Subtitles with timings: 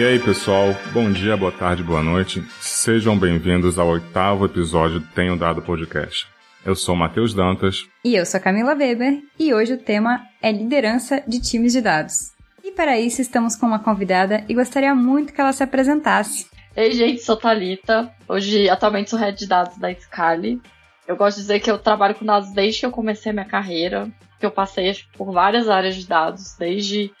[0.00, 2.42] E aí, pessoal, bom dia, boa tarde, boa noite.
[2.58, 6.26] Sejam bem-vindos ao oitavo episódio do Tenho Dado Podcast.
[6.64, 7.86] Eu sou Matheus Dantas.
[8.02, 12.32] E eu sou Camila Weber, e hoje o tema é liderança de times de dados.
[12.64, 16.46] E para isso estamos com uma convidada e gostaria muito que ela se apresentasse.
[16.74, 18.10] Ei, gente, sou Thalita.
[18.26, 20.62] Hoje, atualmente, sou head de dados da Scali.
[21.06, 24.10] Eu gosto de dizer que eu trabalho com dados desde que eu comecei minha carreira,
[24.38, 27.12] que eu passei por várias áreas de dados, desde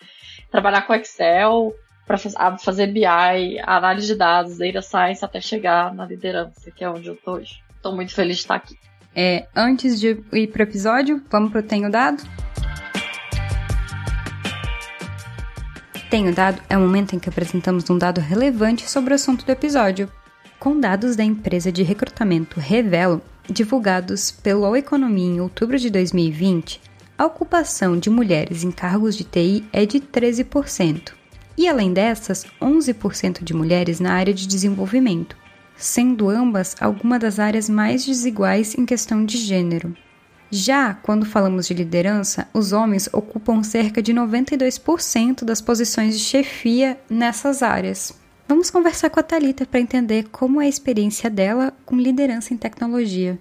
[0.50, 1.74] trabalhar com Excel,
[2.10, 3.06] para fazer BI,
[3.62, 7.62] análise de dados, data science, até chegar na liderança, que é onde eu tô hoje.
[7.76, 8.76] Estou muito feliz de estar aqui.
[9.14, 12.20] É, antes de ir pro episódio, vamos pro Tenho Dado?
[16.10, 19.52] Tenho Dado é o momento em que apresentamos um dado relevante sobre o assunto do
[19.52, 20.10] episódio.
[20.58, 26.80] Com dados da empresa de recrutamento Revelo, divulgados pelo All Economia em outubro de 2020,
[27.16, 31.19] a ocupação de mulheres em cargos de TI é de 13%.
[31.60, 35.36] E além dessas, 11% de mulheres na área de desenvolvimento,
[35.76, 39.94] sendo ambas algumas das áreas mais desiguais em questão de gênero.
[40.50, 46.98] Já quando falamos de liderança, os homens ocupam cerca de 92% das posições de chefia
[47.10, 48.18] nessas áreas.
[48.48, 52.56] Vamos conversar com a Talita para entender como é a experiência dela com liderança em
[52.56, 53.38] tecnologia.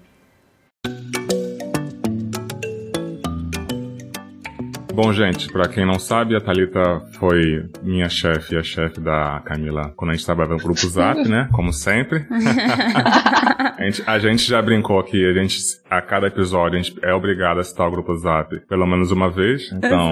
[4.93, 9.41] Bom, gente, para quem não sabe, a Talita foi minha chefe e a chefe da
[9.45, 11.47] Camila quando a gente trabalhava no grupo Zap, né?
[11.53, 12.25] Como sempre.
[13.77, 15.57] a, gente, a, gente, já brincou aqui, a gente,
[15.89, 19.29] a cada episódio, a gente é obrigado a citar o grupo Zap pelo menos uma
[19.29, 19.71] vez.
[19.71, 20.11] Então,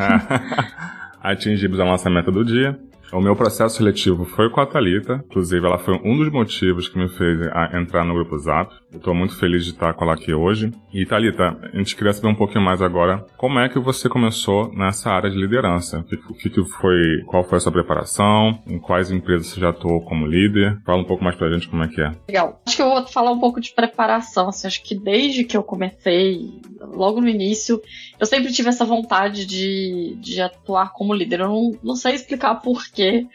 [1.22, 2.78] atingimos a nossa meta do dia.
[3.10, 6.98] O meu processo seletivo foi com a Thalita, inclusive ela foi um dos motivos que
[6.98, 7.40] me fez
[7.72, 8.70] entrar no grupo Zap.
[8.90, 10.72] Eu tô muito feliz de estar com ela aqui hoje.
[10.92, 14.72] E Thalita, a gente queria saber um pouquinho mais agora como é que você começou
[14.72, 15.98] nessa área de liderança.
[16.30, 20.00] O que, que foi, qual foi a sua preparação, em quais empresas você já atuou
[20.00, 20.80] como líder.
[20.86, 22.14] Fala um pouco mais pra gente como é que é.
[22.28, 22.62] Legal.
[22.66, 24.48] Acho que eu vou falar um pouco de preparação.
[24.48, 26.48] Assim, acho que desde que eu comecei,
[26.80, 27.82] logo no início,
[28.18, 31.40] eu sempre tive essa vontade de, de atuar como líder.
[31.40, 33.26] Eu não, não sei explicar porquê.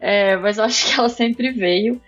[0.00, 2.00] É, mas eu acho que ela sempre veio.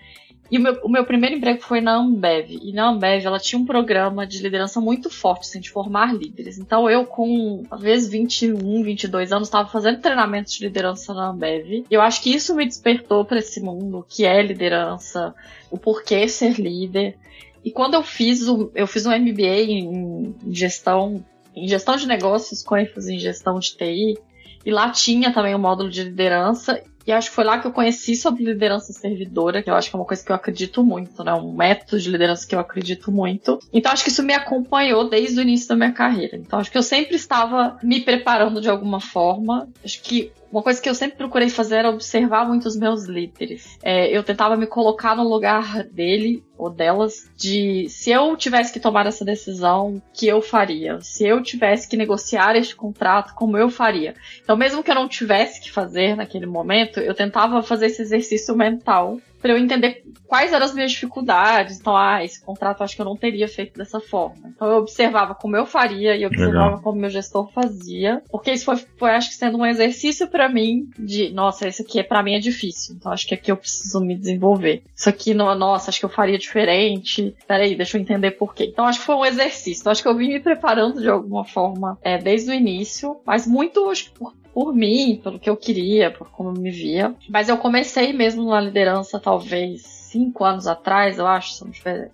[0.51, 2.51] E o meu, o meu, primeiro emprego foi na Ambev.
[2.51, 6.59] E na Ambev ela tinha um programa de liderança muito forte, assim, de formar líderes.
[6.59, 11.85] Então eu, com talvez 21, 22 anos, estava fazendo treinamento de liderança na Ambev.
[11.89, 15.33] E eu acho que isso me despertou para esse mundo, que é liderança,
[15.71, 17.17] o porquê ser líder.
[17.65, 21.25] E quando eu fiz o, eu fiz um MBA em gestão,
[21.55, 24.19] em gestão de negócios com ênfase em gestão de TI,
[24.65, 26.83] e lá tinha também o um módulo de liderança.
[27.07, 29.97] E acho que foi lá que eu conheci sobre liderança servidora, que eu acho que
[29.97, 31.33] é uma coisa que eu acredito muito, né?
[31.35, 33.59] Um método de liderança que eu acredito muito.
[33.73, 36.37] Então acho que isso me acompanhou desde o início da minha carreira.
[36.37, 39.69] Então acho que eu sempre estava me preparando de alguma forma.
[39.85, 43.79] Acho que uma coisa que eu sempre procurei fazer era observar muito os meus líderes.
[43.83, 48.81] É, eu tentava me colocar no lugar dele ou delas de se eu tivesse que
[48.81, 51.01] tomar essa decisão, que eu faria?
[51.01, 54.15] Se eu tivesse que negociar este contrato, como eu faria?
[54.43, 58.55] Então, mesmo que eu não tivesse que fazer naquele momento, eu tentava fazer esse exercício
[58.57, 61.81] mental para eu entender quais eram as minhas dificuldades.
[61.81, 64.53] Então, ah, esse contrato acho que eu não teria feito dessa forma.
[64.55, 66.83] Então, eu observava como eu faria e observava Legal.
[66.83, 70.89] como meu gestor fazia, porque isso foi, foi acho que sendo um exercício para mim
[70.99, 72.95] de, nossa, esse aqui é para mim é difícil.
[72.97, 74.83] Então, acho que aqui eu preciso me desenvolver.
[74.95, 77.35] Isso aqui, não, nossa, acho que eu faria diferente.
[77.47, 78.69] Peraí, deixa eu entender por quê.
[78.71, 79.81] Então, acho que foi um exercício.
[79.81, 83.47] Então, acho que eu vim me preparando de alguma forma é, desde o início, mas
[83.47, 87.15] muito acho, por por mim, pelo que eu queria, por como eu me via.
[87.29, 91.65] Mas eu comecei mesmo na liderança, talvez cinco anos atrás, eu acho,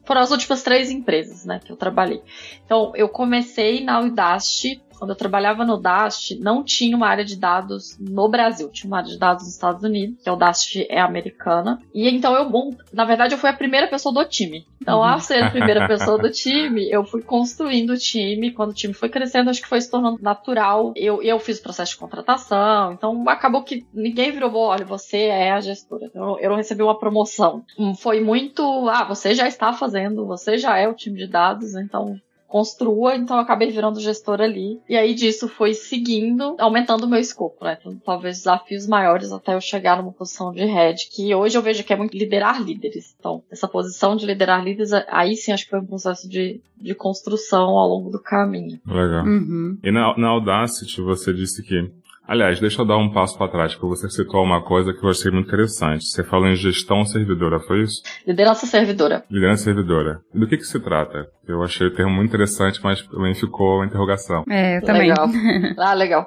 [0.04, 2.20] foram as últimas três empresas, né, que eu trabalhei.
[2.64, 7.36] Então, eu comecei na Udacity quando eu trabalhava no Dast, não tinha uma área de
[7.36, 10.86] dados no Brasil, tinha uma área de dados nos Estados Unidos, que é o Dast
[10.88, 11.80] é americana.
[11.94, 12.50] E então eu,
[12.92, 14.66] na verdade, eu fui a primeira pessoa do time.
[14.80, 18.53] Então, ao ser a primeira pessoa do time, eu fui construindo o time.
[18.53, 20.92] Quando o time foi crescendo, acho que foi se tornando natural.
[20.94, 22.92] Eu, eu fiz o processo de contratação.
[22.92, 26.06] Então, acabou que ninguém virou, olha, você é a gestora.
[26.06, 27.65] Então, eu não recebi uma promoção.
[27.98, 32.16] Foi muito, ah, você já está fazendo, você já é o time de dados, então
[32.48, 34.81] construa, então eu acabei virando gestor ali.
[34.89, 37.77] E aí disso foi seguindo, aumentando o meu escopo, né?
[37.81, 41.84] Então, talvez desafios maiores até eu chegar numa posição de head, que hoje eu vejo
[41.84, 43.15] que é muito liderar líderes.
[43.19, 46.95] Então, essa posição de liderar líderes, aí sim acho que foi um processo de, de
[46.95, 48.81] construção ao longo do caminho.
[48.87, 49.25] Legal.
[49.25, 49.78] Uhum.
[49.83, 51.91] E na, na Audacity você disse que
[52.26, 55.08] Aliás, deixa eu dar um passo para trás, porque você citou uma coisa que eu
[55.10, 56.04] achei muito interessante.
[56.04, 58.02] Você falou em gestão servidora, foi isso?
[58.26, 59.24] Liderança servidora.
[59.30, 60.20] Liderança servidora.
[60.34, 61.28] E do que que se trata?
[61.46, 64.44] Eu achei o termo muito interessante, mas também ficou uma interrogação.
[64.48, 65.08] É, também.
[65.08, 65.28] Legal.
[65.78, 66.26] Ah, legal.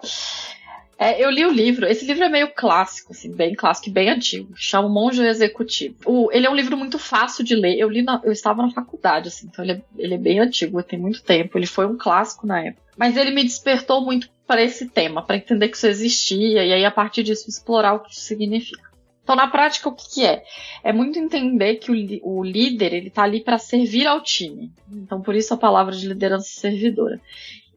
[1.01, 1.87] É, eu li o livro.
[1.87, 4.51] Esse livro é meio clássico, assim, bem clássico e bem antigo.
[4.53, 5.95] Chama o Monge Executivo.
[6.05, 7.79] O, ele é um livro muito fácil de ler.
[7.79, 10.83] Eu li na, eu estava na faculdade, assim, então ele é, ele é bem antigo,
[10.83, 11.57] tem muito tempo.
[11.57, 12.83] Ele foi um clássico na época.
[12.97, 16.83] Mas ele me despertou muito para esse tema, para entender que isso existia e aí
[16.83, 18.89] a partir disso explorar o que isso significa.
[19.23, 20.43] Então, na prática, o que, que é?
[20.83, 24.71] É muito entender que o, o líder ele está ali para servir ao time.
[24.91, 27.21] Então, por isso a palavra de liderança servidora.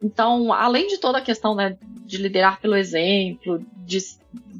[0.03, 3.99] Então, além de toda a questão né, de liderar pelo exemplo, de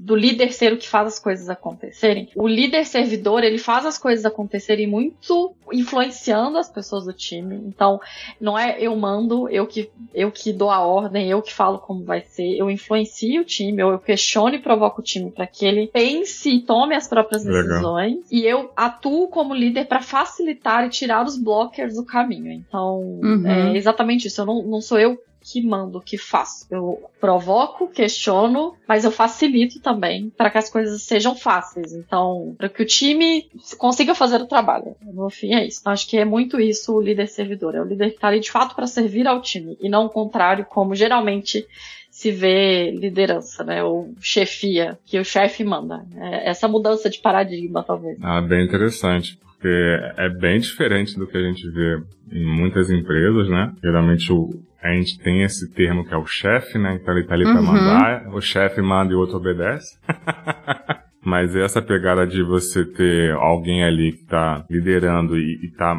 [0.04, 2.28] do líder ser o que faz as coisas acontecerem.
[2.36, 7.56] O líder servidor, ele faz as coisas acontecerem muito influenciando as pessoas do time.
[7.66, 8.02] Então,
[8.40, 12.04] não é eu mando, eu que, eu que dou a ordem, eu que falo como
[12.04, 15.66] vai ser, eu influencio o time, ou eu questiono e provoco o time para que
[15.66, 18.16] ele pense e tome as próprias decisões.
[18.16, 18.24] Legal.
[18.30, 22.52] E eu atuo como líder para facilitar e tirar os blockers do caminho.
[22.52, 23.48] Então, uhum.
[23.48, 24.42] é exatamente isso.
[24.42, 26.66] Eu não, não sou eu que mando, que faço.
[26.72, 31.94] Eu provoco, questiono, mas eu facilito também para que as coisas sejam fáceis.
[31.94, 34.96] Então, para que o time consiga fazer o trabalho.
[35.02, 35.80] No fim é isso.
[35.82, 37.76] Então, acho que é muito isso o líder servidor.
[37.76, 40.10] É o líder que está ali de fato para servir ao time e não o
[40.10, 41.68] contrário, como geralmente
[42.10, 43.84] se vê liderança, né?
[43.84, 46.06] Ou chefia, que o chefe manda.
[46.16, 48.18] É essa mudança de paradigma, talvez.
[48.22, 53.50] Ah, bem interessante porque é bem diferente do que a gente vê em muitas empresas,
[53.50, 53.72] né?
[53.82, 54.50] Geralmente o,
[54.84, 57.00] a gente tem esse termo que é o chefe, né?
[57.02, 57.54] Então ele tá ali uhum.
[57.54, 59.98] para mandar, o chefe manda e o outro obedece.
[61.26, 65.98] Mas essa pegada de você ter alguém ali que tá liderando e, e tá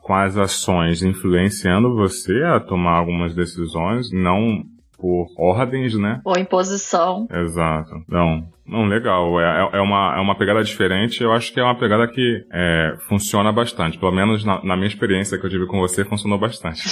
[0.00, 4.64] com as ações influenciando você a tomar algumas decisões, não
[4.98, 6.20] por ordens, né?
[6.24, 7.26] Ou imposição.
[7.30, 8.02] Exato.
[8.08, 9.40] Não, não, legal.
[9.40, 11.20] É, é, uma, é uma pegada diferente.
[11.22, 13.98] Eu acho que é uma pegada que é, funciona bastante.
[13.98, 16.82] Pelo menos na, na, minha experiência que eu tive com você, funcionou bastante.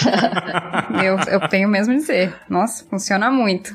[1.04, 2.34] eu, eu tenho mesmo dizer.
[2.50, 3.70] Nossa, funciona muito.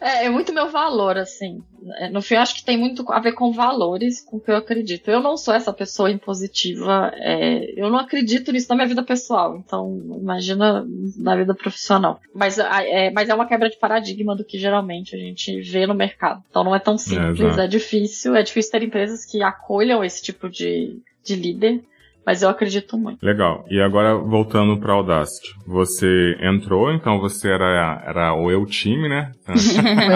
[0.00, 1.62] é, é muito meu valor, assim.
[1.98, 4.50] É, no fim, eu acho que tem muito a ver com valores, com o que
[4.50, 5.10] eu acredito.
[5.10, 7.12] Eu não sou essa pessoa impositiva.
[7.14, 9.56] É, eu não acredito nisso na minha vida pessoal.
[9.56, 10.86] Então, imagina
[11.16, 12.20] na vida profissional.
[12.34, 15.94] Mas é, mas é uma quebra de paradigma do que geralmente a gente vê no
[15.94, 16.42] mercado.
[16.50, 18.36] Então, não é tão simples simples, é difícil.
[18.36, 21.82] É difícil ter empresas que acolham esse tipo de, de líder.
[22.26, 23.24] Mas eu acredito muito.
[23.24, 23.64] Legal.
[23.70, 25.54] E agora, voltando para Audacity.
[25.64, 29.30] Você entrou, então você era, era o eu time, né?
[29.48, 29.52] o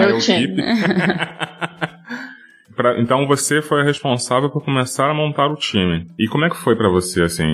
[0.09, 0.57] eu time.
[2.75, 6.05] pra, então você foi responsável por começar a montar o time.
[6.19, 7.47] E como é que foi para você, assim,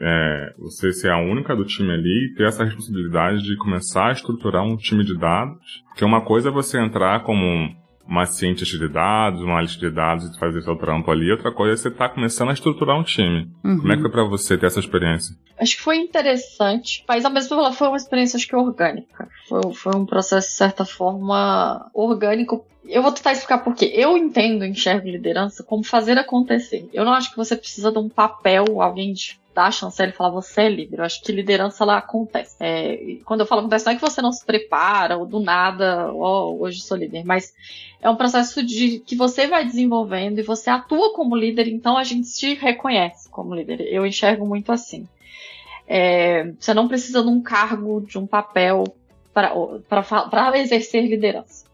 [0.00, 4.12] é, você ser a única do time ali e ter essa responsabilidade de começar a
[4.12, 5.84] estruturar um time de dados?
[5.88, 7.68] Porque uma coisa é você entrar como
[8.06, 11.30] uma cientista de dados, uma lista de dados e fazer seu trampo ali.
[11.30, 13.48] Outra coisa é você estar tá começando a estruturar um time.
[13.64, 13.78] Uhum.
[13.78, 15.36] Como é que foi pra você ter essa experiência?
[15.58, 19.28] Acho que foi interessante, mas ao mesmo tempo foi uma experiência acho que orgânica.
[19.48, 23.92] Foi, foi um processo, de certa forma, orgânico eu vou tentar explicar por quê.
[23.94, 26.88] Eu entendo, enxergo liderança como fazer acontecer.
[26.92, 30.30] Eu não acho que você precisa de um papel, alguém de a chancela e falar
[30.30, 30.98] você é líder.
[30.98, 32.56] Eu acho que liderança ela acontece.
[32.60, 36.12] É, quando eu falo acontece, não é que você não se prepara ou do nada,
[36.12, 37.52] oh, hoje sou líder, mas
[38.00, 42.04] é um processo de que você vai desenvolvendo e você atua como líder, então a
[42.04, 43.80] gente te reconhece como líder.
[43.82, 45.06] Eu enxergo muito assim.
[45.86, 48.84] É, você não precisa de um cargo, de um papel
[49.32, 51.64] para exercer liderança.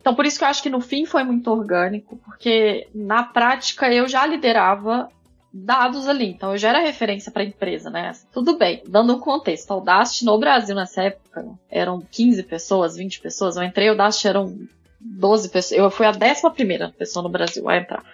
[0.00, 3.92] Então, por isso que eu acho que no fim foi muito orgânico, porque na prática
[3.92, 5.08] eu já liderava
[5.52, 8.12] dados ali, então eu já era referência para a empresa, né?
[8.32, 13.20] Tudo bem, dando um contexto, a Audacity no Brasil nessa época eram 15 pessoas, 20
[13.20, 14.56] pessoas, eu entrei, o Audacity eram
[15.00, 15.78] 12 pessoas.
[15.78, 18.04] Eu fui a 11 pessoa no Brasil a entrar.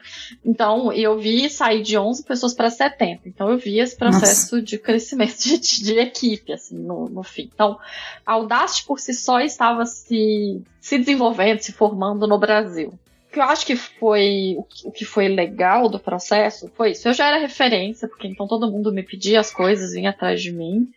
[0.45, 3.29] Então, eu vi sair de 11 pessoas para 70.
[3.29, 4.63] Então, eu vi esse processo Nossa.
[4.63, 7.51] de crescimento de, de, equipe, assim, no, no fim.
[7.53, 7.79] Então,
[8.25, 12.95] a Audacity por si só estava se, se desenvolvendo, se formando no Brasil.
[13.37, 17.07] O que eu acho que foi o que foi legal do processo foi isso.
[17.07, 20.51] Eu já era referência, porque então todo mundo me pedia as coisas, vinha atrás de
[20.51, 20.89] mim.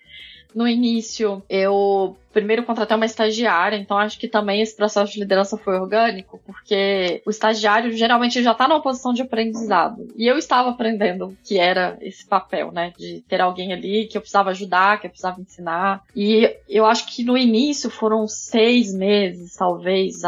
[0.55, 5.57] No início, eu primeiro contratei uma estagiária, então acho que também esse processo de liderança
[5.57, 10.07] foi orgânico, porque o estagiário geralmente já está numa posição de aprendizado.
[10.15, 12.93] E eu estava aprendendo que era esse papel, né?
[12.97, 16.03] De ter alguém ali que eu precisava ajudar, que eu precisava ensinar.
[16.15, 20.23] E eu acho que no início foram seis meses, talvez,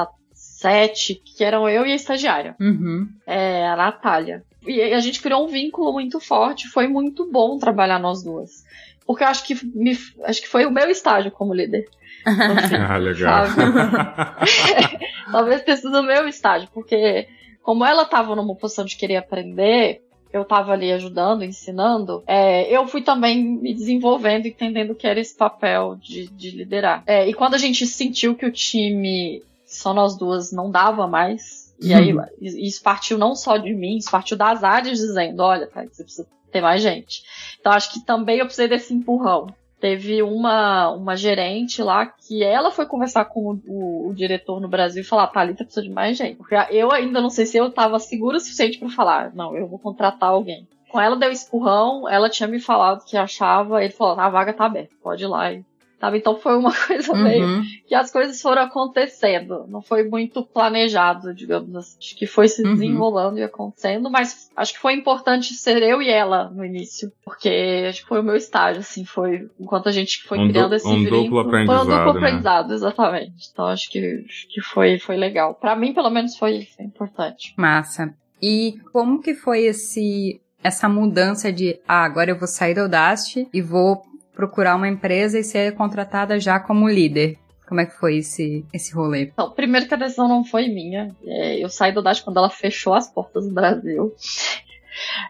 [0.61, 2.55] sete, que eram eu e a estagiária.
[2.59, 3.07] Uhum.
[3.25, 4.43] É, a Natália.
[4.65, 8.63] E a gente criou um vínculo muito forte, foi muito bom trabalhar nós duas
[9.11, 11.85] porque eu acho que me, acho que foi o meu estágio como líder.
[12.87, 13.45] Ah, legal.
[15.31, 17.27] Talvez tenha sido o meu estágio, porque
[17.63, 22.85] como ela estava numa posição de querer aprender, eu estava ali ajudando, ensinando, é, eu
[22.87, 27.03] fui também me desenvolvendo, entendendo que era esse papel de, de liderar.
[27.07, 29.41] É, e quando a gente sentiu que o time
[29.71, 31.71] só nós duas não dava mais.
[31.81, 32.23] E aí uhum.
[32.39, 36.27] isso partiu não só de mim, isso partiu das áreas dizendo, olha, cara, você precisa
[36.51, 37.23] ter mais gente.
[37.59, 39.47] Então acho que também eu precisei desse empurrão.
[39.79, 44.67] Teve uma, uma gerente lá que ela foi conversar com o, o, o diretor no
[44.67, 46.37] Brasil e falar, Thalita precisa de mais gente.
[46.37, 49.67] Porque eu ainda não sei se eu estava segura o suficiente para falar, não, eu
[49.67, 50.67] vou contratar alguém.
[50.87, 54.65] Com ela deu espurrão, ela tinha me falado que achava, ele falou, a vaga tá
[54.65, 55.65] aberta, pode ir lá e
[56.01, 56.17] Sabe?
[56.17, 57.23] Então foi uma coisa uhum.
[57.23, 59.67] meio que as coisas foram acontecendo.
[59.67, 61.97] Não foi muito planejado, digamos assim.
[61.99, 62.73] Acho que foi se uhum.
[62.73, 63.37] desenrolando uhum.
[63.37, 67.11] e acontecendo, mas acho que foi importante ser eu e ela no início.
[67.23, 70.73] Porque acho que foi o meu estágio, assim, foi enquanto a gente foi um criando
[70.73, 71.23] esse um vínculo.
[71.23, 72.19] Duplo aprendizado, foi um duplo né?
[72.19, 73.49] aprendizado, exatamente.
[73.53, 75.53] Então acho que, acho que foi, foi legal.
[75.53, 77.53] para mim, pelo menos, foi importante.
[77.55, 78.11] Massa.
[78.41, 83.47] E como que foi esse essa mudança de ah, agora eu vou sair da Audacity
[83.53, 87.37] e vou procurar uma empresa e ser contratada já como líder?
[87.67, 89.31] Como é que foi esse, esse rolê?
[89.33, 91.15] Então, primeiro que a decisão não foi minha.
[91.25, 94.13] É, eu saí do Dash quando ela fechou as portas do Brasil.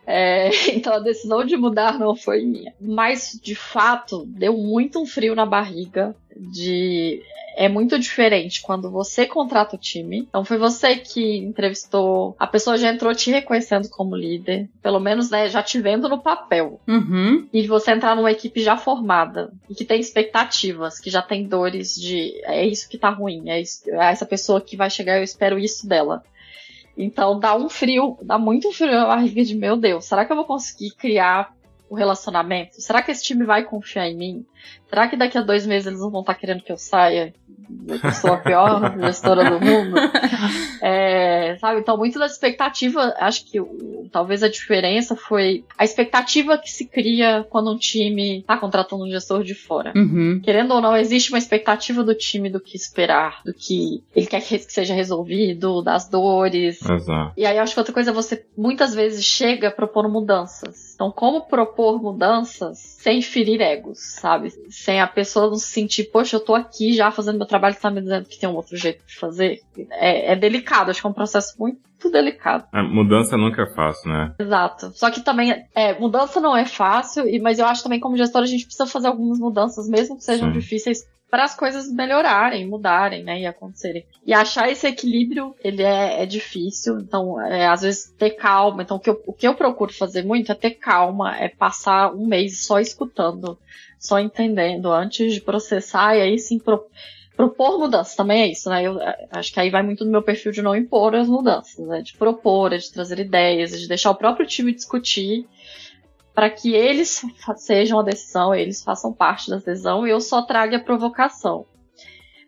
[0.06, 2.74] É, então a decisão de mudar não foi minha.
[2.80, 7.22] Mas, de fato, deu muito um frio na barriga de
[7.56, 10.25] é muito diferente quando você contrata o time.
[10.30, 15.30] Então foi você que entrevistou, a pessoa já entrou te reconhecendo como líder, pelo menos
[15.30, 16.80] né, já te vendo no papel.
[16.88, 17.48] Uhum.
[17.51, 21.96] E você entrar numa equipe já formada e que tem expectativas, que já tem dores
[21.96, 25.24] de é isso que tá ruim, é, isso, é essa pessoa que vai chegar, eu
[25.24, 26.24] espero isso dela.
[26.98, 30.36] Então dá um frio, dá muito frio na barriga de meu Deus, será que eu
[30.36, 31.54] vou conseguir criar
[31.90, 32.82] o relacionamento?
[32.82, 34.46] Será que esse time vai confiar em mim?
[34.89, 37.34] Será que daqui a dois meses eles não vão estar querendo que eu saia?
[37.88, 39.96] Eu sou a pior gestora do mundo.
[40.84, 41.80] É, sabe?
[41.80, 46.88] Então, muito da expectativa, acho que o, talvez a diferença foi a expectativa que se
[46.88, 49.94] cria quando um time está contratando um gestor de fora.
[49.96, 50.41] Uhum.
[50.44, 54.41] Querendo ou não, existe uma expectativa do time do que esperar, do que ele quer
[54.41, 56.82] que seja resolvido, das dores.
[56.82, 57.34] Exato.
[57.38, 60.96] E aí, acho que outra coisa, você muitas vezes chega propondo mudanças.
[60.96, 64.50] Então, como propor mudanças sem ferir egos, sabe?
[64.70, 67.81] Sem a pessoa não se sentir, poxa, eu tô aqui já fazendo meu trabalho, você
[67.81, 69.62] tá me dizendo que tem um outro jeito de fazer.
[69.91, 72.65] É, é delicado, acho que é um processo muito delicado.
[72.72, 74.34] A mudança nunca é fácil, né?
[74.39, 74.91] Exato.
[74.96, 78.48] Só que também, é, mudança não é fácil, mas eu acho também como gestora a
[78.48, 80.60] gente precisa fazer algumas mudanças, mesmo que sejam Sim.
[80.60, 84.06] difíceis, para as coisas melhorarem, mudarem, né, e acontecerem.
[84.28, 88.84] E achar esse equilíbrio, ele é, é difícil, então, é, às vezes, ter calma.
[88.84, 92.14] Então, o que, eu, o que eu procuro fazer muito é ter calma, é passar
[92.14, 93.58] um mês só escutando,
[93.98, 96.86] só entendendo, antes de processar, e aí sim pro,
[97.38, 98.14] propor mudanças.
[98.14, 98.84] Também é isso, né?
[98.84, 101.88] Eu é, acho que aí vai muito do meu perfil de não impor as mudanças,
[101.88, 102.02] né?
[102.02, 105.48] De propor, de trazer ideias, de deixar o próprio time discutir
[106.34, 107.26] para que eles
[107.58, 111.66] sejam a decisão, eles façam parte da decisão e eu só traga a provocação.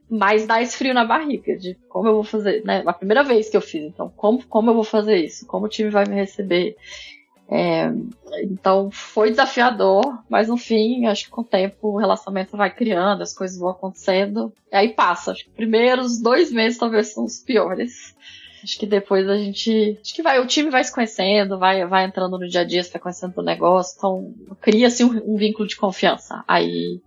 [0.10, 2.84] Mas dá esse frio na barriga de como eu vou fazer, né?
[2.86, 5.46] A primeira vez que eu fiz, então, como, como eu vou fazer isso?
[5.48, 6.75] Como o time vai me receber?
[7.50, 7.92] É,
[8.44, 13.22] então foi desafiador, mas no fim, acho que com o tempo o relacionamento vai criando,
[13.22, 15.32] as coisas vão acontecendo, e aí passa.
[15.32, 18.16] Acho que primeiros dois meses talvez são os piores.
[18.63, 20.00] Acho que depois a gente.
[20.01, 22.82] Acho que vai, o time vai se conhecendo, vai, vai entrando no dia a dia,
[22.82, 26.43] se vai conhecendo o negócio, então cria-se um, um, vínculo de confiança.
[26.48, 27.01] Aí,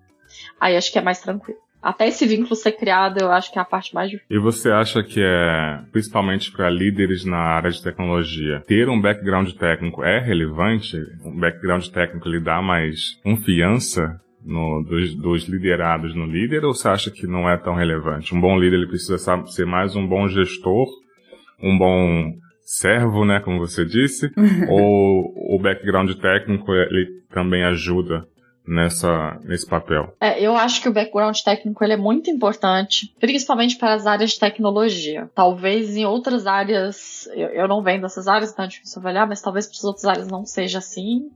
[0.61, 1.59] aí acho que é mais tranquilo.
[1.83, 4.37] Até esse vínculo ser criado, eu acho que é a parte mais difícil.
[4.37, 9.53] E você acha que é, principalmente para líderes na área de tecnologia, ter um background
[9.53, 10.97] técnico é relevante?
[11.25, 16.89] Um background técnico lhe dá mais confiança no, dos, dos, liderados no líder ou você
[16.89, 18.35] acha que não é tão relevante?
[18.35, 20.89] Um bom líder ele precisa ser mais um bom gestor
[21.63, 22.33] um bom
[22.63, 24.31] servo, né, como você disse,
[24.69, 28.27] ou o background técnico ele também ajuda
[28.67, 30.13] nessa nesse papel?
[30.21, 34.33] É, eu acho que o background técnico ele é muito importante, principalmente para as áreas
[34.33, 35.31] de tecnologia.
[35.35, 39.41] Talvez em outras áreas, eu, eu não venho dessas áreas, então é difícil avaliar, mas
[39.41, 41.31] talvez para as outras áreas não seja assim.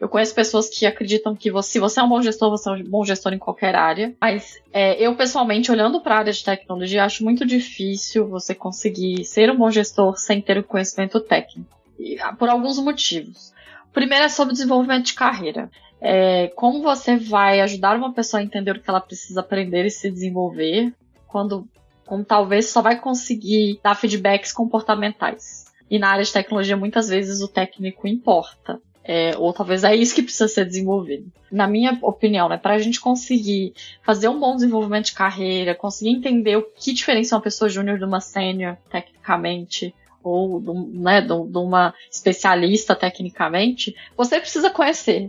[0.00, 2.72] Eu conheço pessoas que acreditam que você, se você é um bom gestor, você é
[2.72, 4.14] um bom gestor em qualquer área.
[4.18, 9.22] Mas é, eu, pessoalmente, olhando para a área de tecnologia, acho muito difícil você conseguir
[9.26, 11.68] ser um bom gestor sem ter o conhecimento técnico.
[11.98, 13.52] E, ah, por alguns motivos.
[13.90, 15.70] O primeiro é sobre desenvolvimento de carreira.
[16.00, 19.90] É, como você vai ajudar uma pessoa a entender o que ela precisa aprender e
[19.90, 20.94] se desenvolver,
[21.28, 21.68] quando
[22.06, 25.66] como talvez só vai conseguir dar feedbacks comportamentais.
[25.88, 28.80] E na área de tecnologia, muitas vezes o técnico importa.
[29.12, 31.32] É, ou talvez é isso que precisa ser desenvolvido.
[31.50, 33.72] Na minha opinião, né, para a gente conseguir
[34.04, 38.04] fazer um bom desenvolvimento de carreira, conseguir entender o que diferencia uma pessoa júnior de
[38.04, 40.60] uma sênior, tecnicamente, ou
[40.92, 45.28] né, de, uma especialista tecnicamente, você precisa conhecer.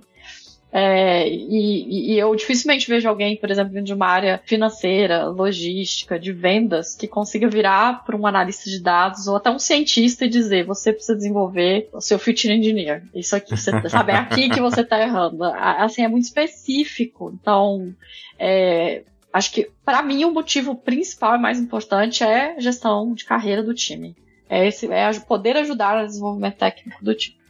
[0.73, 6.17] É, e, e, eu dificilmente vejo alguém, por exemplo, vindo de uma área financeira, logística,
[6.17, 10.29] de vendas, que consiga virar para um analista de dados ou até um cientista e
[10.29, 13.03] dizer: você precisa desenvolver o seu future engineer.
[13.13, 15.43] Isso aqui, você sabe, é aqui que você está errando.
[15.43, 17.37] Assim, é muito específico.
[17.41, 17.93] Então,
[18.39, 23.61] é, acho que, para mim, o motivo principal e mais importante é gestão de carreira
[23.61, 24.15] do time.
[24.49, 27.40] É, esse, é poder ajudar no desenvolvimento técnico do time.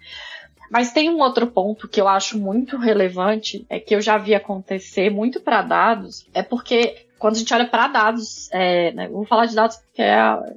[0.71, 4.33] Mas tem um outro ponto que eu acho muito relevante, é que eu já vi
[4.33, 9.25] acontecer muito para dados, é porque quando a gente olha para dados, é, né, vou
[9.25, 10.15] falar de dados porque é,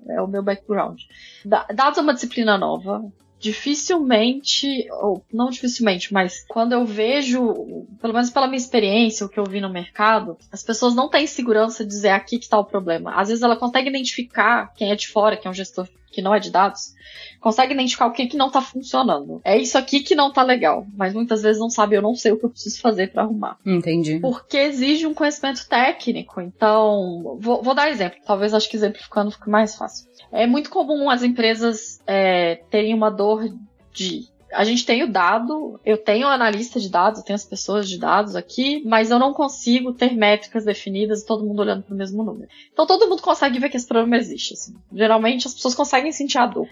[0.08, 1.00] é o meu background.
[1.44, 3.04] dados é uma disciplina nova,
[3.38, 9.38] dificilmente, ou não dificilmente, mas quando eu vejo, pelo menos pela minha experiência, o que
[9.38, 12.64] eu vi no mercado, as pessoas não têm segurança de dizer aqui que está o
[12.64, 13.14] problema.
[13.14, 16.34] Às vezes ela consegue identificar quem é de fora, quem é um gestor que não
[16.34, 16.94] é de dados,
[17.40, 19.40] consegue identificar o que, que não tá funcionando.
[19.44, 22.32] É isso aqui que não tá legal, mas muitas vezes não sabe, eu não sei
[22.32, 23.58] o que eu preciso fazer para arrumar.
[23.66, 24.18] Entendi.
[24.20, 26.40] Porque exige um conhecimento técnico.
[26.40, 30.08] Então, vou, vou dar exemplo, talvez acho que exemplificando fique mais fácil.
[30.32, 33.48] É muito comum as empresas é, terem uma dor
[33.92, 37.88] de a gente tem o dado, eu tenho analista de dados, eu tenho as pessoas
[37.88, 41.94] de dados aqui, mas eu não consigo ter métricas definidas e todo mundo olhando para
[41.94, 42.48] o mesmo número.
[42.72, 44.54] Então todo mundo consegue ver que esse problema existe.
[44.54, 44.74] Assim.
[44.92, 46.68] Geralmente as pessoas conseguem sentir a dor.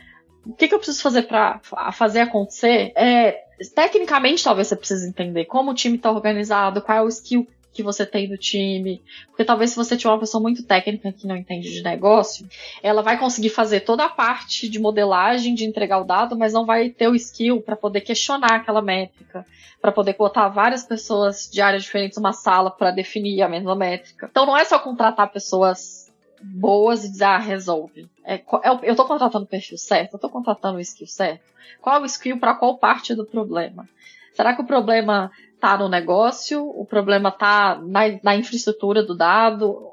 [0.46, 1.60] O que, que eu preciso fazer para
[1.92, 2.92] fazer acontecer?
[2.96, 7.46] É, tecnicamente, talvez você precise entender como o time está organizado, qual é o skill
[7.72, 9.02] que você tem do time.
[9.28, 12.46] Porque talvez se você tiver uma pessoa muito técnica que não entende de negócio,
[12.82, 16.66] ela vai conseguir fazer toda a parte de modelagem, de entregar o dado, mas não
[16.66, 19.46] vai ter o skill para poder questionar aquela métrica,
[19.80, 24.28] para poder botar várias pessoas de áreas diferentes numa sala para definir a mesma métrica.
[24.30, 26.12] Então não é só contratar pessoas
[26.42, 28.08] boas e dizer, ah, resolve.
[28.24, 28.42] É, é
[28.82, 30.14] eu estou contratando o perfil certo?
[30.14, 31.52] Eu estou contratando o skill certo?
[31.80, 33.88] Qual é o skill para qual parte do problema?
[34.34, 35.30] Será que o problema
[35.62, 39.88] tá no negócio, o problema tá na, na infraestrutura do dado.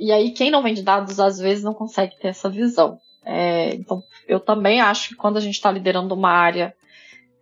[0.00, 2.98] E aí, quem não vende dados, às vezes, não consegue ter essa visão.
[3.24, 6.74] É, então, eu também acho que quando a gente está liderando uma área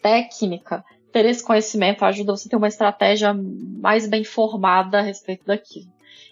[0.03, 5.47] técnica, ter esse conhecimento ajuda você a ter uma estratégia mais bem formada a respeito
[5.47, 5.87] daquilo.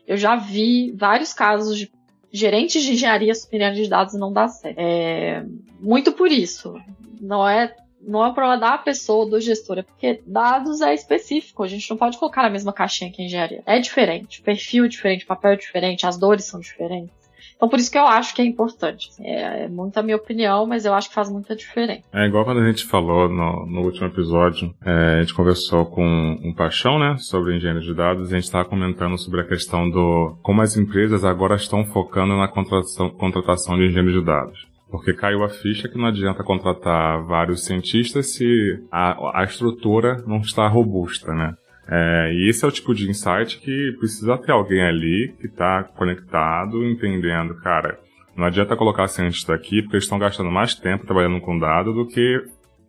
[0.06, 1.90] Eu já vi vários casos de
[2.30, 4.76] gerentes de engenharia superior de dados não dar certo.
[4.78, 5.42] É,
[5.80, 6.74] muito por isso.
[7.18, 7.74] Não é
[8.06, 11.62] não é um problema da pessoa, do gestor, é porque dados é específico.
[11.62, 13.62] A gente não pode colocar na mesma caixinha que engenharia.
[13.66, 17.24] É diferente, perfil é diferente, papel é diferente, as dores são diferentes.
[17.56, 19.10] Então, por isso que eu acho que é importante.
[19.20, 22.02] É, é muito a minha opinião, mas eu acho que faz muita diferença.
[22.12, 26.04] É igual quando a gente falou no, no último episódio, é, a gente conversou com
[26.04, 29.88] um Paixão, né, sobre engenharia de dados, e a gente estava comentando sobre a questão
[29.88, 34.73] do como as empresas agora estão focando na contratação, contratação de engenheiros de dados.
[34.94, 40.38] Porque caiu a ficha que não adianta contratar vários cientistas se a, a estrutura não
[40.38, 41.52] está robusta, né?
[41.88, 45.82] É, e esse é o tipo de insight que precisa ter alguém ali que está
[45.82, 47.98] conectado, entendendo, cara,
[48.36, 52.06] não adianta colocar cientistas aqui porque eles estão gastando mais tempo trabalhando com dado do
[52.06, 52.44] que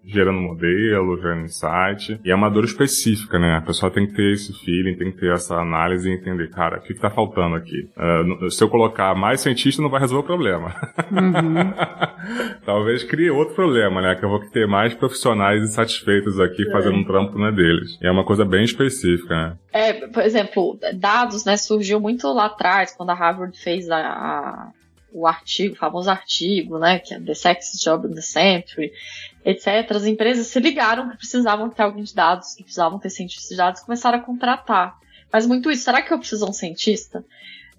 [0.06, 2.20] gerando modelo, gerando insight.
[2.24, 3.56] E é uma dor específica, né?
[3.58, 6.78] A pessoa tem que ter esse feeling, tem que ter essa análise e entender, cara,
[6.78, 7.90] o que, está faltando aqui?
[7.98, 10.76] Uh, se eu colocar mais cientista, não vai resolver o problema.
[11.12, 11.74] Uhum.
[12.66, 14.16] Talvez crie outro problema, né?
[14.16, 16.72] Que eu vou ter mais profissionais insatisfeitos aqui é.
[16.72, 17.98] fazendo um trampo né, deles.
[18.02, 19.58] E é uma coisa bem específica, né?
[19.74, 21.58] É, por exemplo, dados, né?
[21.58, 24.72] Surgiu muito lá atrás, quando a Harvard fez a, a
[25.16, 28.92] o artigo, o famoso artigo, né, que é The Sex Job in the Century,
[29.46, 33.50] etc., as empresas se ligaram que precisavam ter alguém de dados, que precisavam ter cientistas
[33.50, 34.98] de dados, começaram a contratar.
[35.32, 37.24] Mas muito isso, será que eu preciso de um cientista?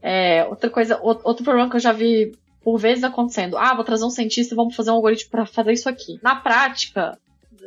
[0.00, 4.04] É, outra coisa, outro problema que eu já vi por vezes acontecendo, ah, vou trazer
[4.04, 6.18] um cientista e vamos fazer um algoritmo para fazer isso aqui.
[6.22, 7.18] Na prática,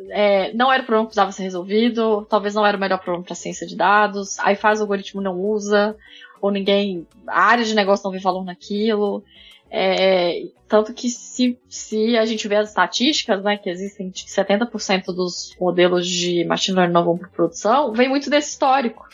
[0.10, 3.26] é, não era o problema que precisava ser resolvido, talvez não era o melhor problema
[3.26, 5.96] para ciência de dados, aí faz o algoritmo não usa,
[6.42, 9.24] ou ninguém, a área de negócio não vê valor naquilo.
[9.72, 15.06] É, tanto que se, se a gente vê as estatísticas, né, que existem que 70%
[15.08, 19.08] dos modelos de machine learning não vão para produção, vem muito desse histórico.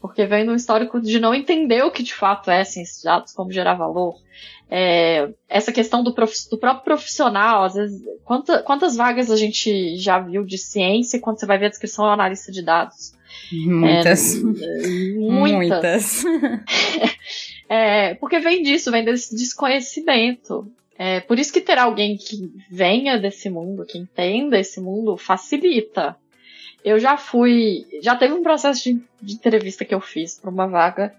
[0.00, 3.32] Porque vem do histórico de não entender o que de fato é ciência de dados,
[3.32, 4.14] como gerar valor.
[4.68, 9.96] É, essa questão do, prof, do, próprio profissional, às vezes, quanta, quantas vagas a gente
[9.96, 13.14] já viu de ciência quando você vai ver a descrição é analista de dados?
[13.52, 14.34] Muitas.
[14.34, 16.24] É, muitas.
[16.24, 16.24] muitas.
[17.68, 20.70] É, porque vem disso, vem desse desconhecimento.
[20.98, 26.16] É, por isso que ter alguém que venha desse mundo, que entenda esse mundo, facilita.
[26.84, 27.86] Eu já fui.
[28.00, 31.14] Já teve um processo de, de entrevista que eu fiz para uma vaga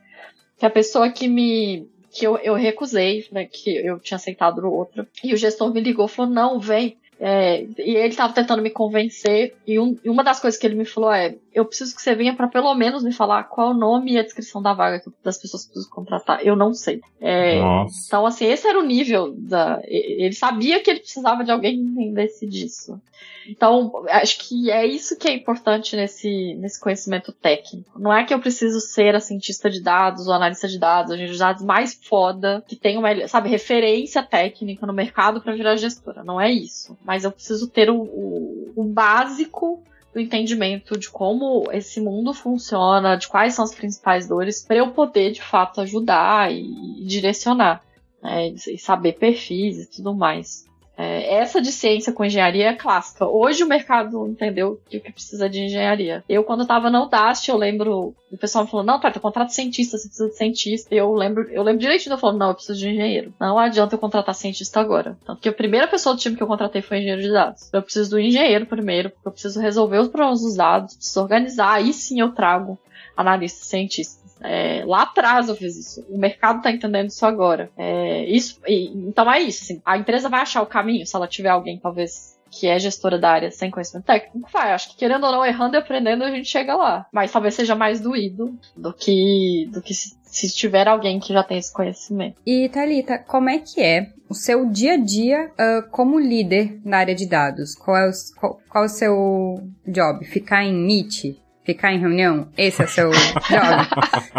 [0.57, 1.88] que a pessoa que me.
[2.12, 5.07] que eu, eu recusei, né, que eu tinha aceitado outra.
[5.23, 6.97] E o gestor me ligou e falou: não, vem.
[7.19, 10.75] É, e ele estava tentando me convencer, e, um, e, uma das coisas que ele
[10.75, 13.74] me falou é: eu preciso que você venha para pelo menos me falar qual o
[13.74, 16.46] nome e a descrição da vaga das pessoas que preciso contratar.
[16.46, 17.02] Eu não sei.
[17.20, 17.60] É,
[18.06, 19.82] então, assim, esse era o nível da.
[19.86, 23.02] Ele sabia que ele precisava de alguém que entendesse disso.
[23.48, 28.00] Então, acho que é isso que é importante nesse, nesse conhecimento técnico.
[28.00, 31.17] Não é que eu preciso ser a cientista de dados ou analista de dados, ou
[31.17, 36.24] de dados mais foda, que tem uma, sabe, referência técnica no mercado para virar gestora.
[36.24, 36.96] Não é isso.
[37.04, 39.82] Mas eu preciso ter o, o, o básico
[40.13, 44.91] do entendimento de como esse mundo funciona, de quais são as principais dores, para eu
[44.91, 46.62] poder de fato ajudar e,
[47.02, 47.84] e direcionar,
[48.22, 50.66] né, e saber perfis e tudo mais.
[50.97, 53.27] É, essa de ciência com engenharia é clássica.
[53.27, 56.23] Hoje o mercado entendeu que, que precisa de engenharia.
[56.27, 59.97] Eu, quando estava na Udacity, eu lembro, o pessoal me falou, não, tá, contrato cientista,
[59.97, 60.95] você precisa de cientista.
[60.95, 63.31] Eu lembro, eu lembro direitinho, eu falando, não, eu preciso de engenheiro.
[63.39, 65.15] Não adianta eu contratar cientista agora.
[65.23, 67.69] Tanto que a primeira pessoa do time que eu contratei foi engenheiro de dados.
[67.71, 71.73] Eu preciso do engenheiro primeiro, porque eu preciso resolver os problemas dos dados, preciso organizar,
[71.73, 72.79] aí sim eu trago
[73.15, 74.27] analista cientista.
[74.41, 76.06] É, lá atrás eu fiz isso.
[76.10, 77.69] O mercado tá entendendo isso agora.
[77.78, 79.63] É, isso, e, então é isso.
[79.63, 83.17] Assim, a empresa vai achar o caminho se ela tiver alguém, talvez, que é gestora
[83.17, 84.71] da área sem conhecimento técnico, vai.
[84.71, 87.06] Acho que querendo ou não, errando e aprendendo, a gente chega lá.
[87.12, 91.43] Mas talvez seja mais doído do que, do que se, se tiver alguém que já
[91.43, 92.39] tem esse conhecimento.
[92.45, 96.97] E Thalita, como é que é o seu dia a dia uh, como líder na
[96.97, 97.76] área de dados?
[97.76, 100.26] Qual é o, qual, qual é o seu job?
[100.26, 101.38] Ficar em Meet?
[101.67, 102.47] Ficar em reunião?
[102.58, 103.19] Esse é o seu job?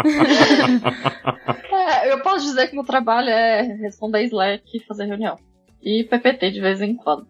[1.71, 5.37] é, eu posso dizer que meu trabalho é responder Slack e fazer reunião.
[5.79, 7.27] E PPT de vez em quando.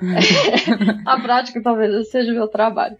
[1.04, 2.96] a prática talvez seja o meu trabalho.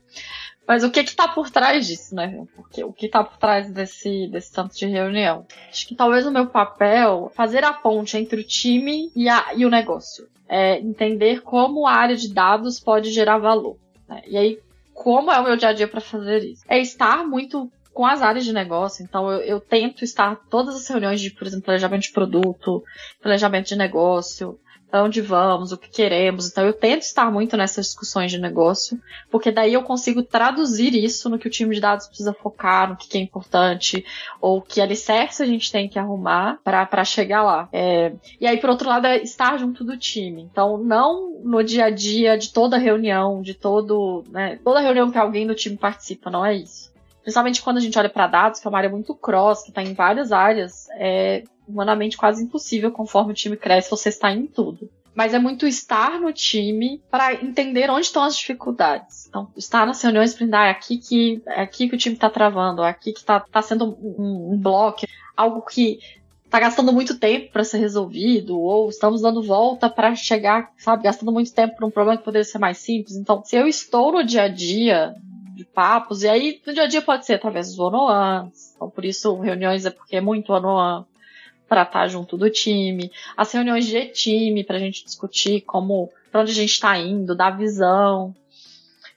[0.69, 2.45] Mas o que que tá por trás disso, né?
[2.55, 5.47] Porque, o que tá por trás desse, desse tanto de reunião?
[5.71, 9.65] Acho que talvez o meu papel fazer a ponte entre o time e, a, e
[9.65, 10.29] o negócio.
[10.47, 13.79] É entender como a área de dados pode gerar valor.
[14.07, 14.23] Né?
[14.27, 14.59] E aí,
[14.97, 16.65] como é o meu dia a dia para fazer isso?
[16.67, 19.05] É estar muito com as áreas de negócio.
[19.05, 22.83] Então, eu, eu, tento estar todas as reuniões de, por exemplo, planejamento de produto,
[23.21, 24.59] planejamento de negócio,
[24.93, 26.49] onde vamos, o que queremos.
[26.49, 31.29] Então eu tento estar muito nessas discussões de negócio, porque daí eu consigo traduzir isso
[31.29, 34.05] no que o time de dados precisa focar, no que, é importante,
[34.41, 37.69] ou que alicerce a gente tem que arrumar para chegar lá.
[37.73, 40.43] É, e aí, por outro lado, é estar junto do time.
[40.43, 45.19] Então, não no dia a dia de toda reunião, de todo, né, toda reunião que
[45.19, 46.96] alguém do time participa, não é isso.
[47.27, 49.83] Principalmente quando a gente olha para dados, que é uma área muito cross, que está
[49.83, 54.89] em várias áreas, é, humanamente quase impossível conforme o time cresce você está em tudo.
[55.13, 59.27] Mas é muito estar no time para entender onde estão as dificuldades.
[59.27, 62.31] Então, estar nas reuniões para ah, é aqui que é aqui que o time está
[62.31, 65.05] travando, é aqui que está tá sendo um, um bloco,
[65.37, 65.99] algo que
[66.45, 71.33] está gastando muito tempo para ser resolvido, ou estamos dando volta para chegar, sabe, gastando
[71.33, 73.17] muito tempo para um problema que poderia ser mais simples.
[73.17, 75.13] Então, se eu estou no dia a dia
[75.57, 79.05] de papos, e aí no dia a dia pode ser através dos one-on-ones, então por
[79.05, 81.07] isso reuniões é porque é muito one-on-one,
[81.67, 86.11] para estar tá junto do time, as reuniões de time para a gente discutir como
[86.31, 88.35] para onde a gente está indo, dar visão,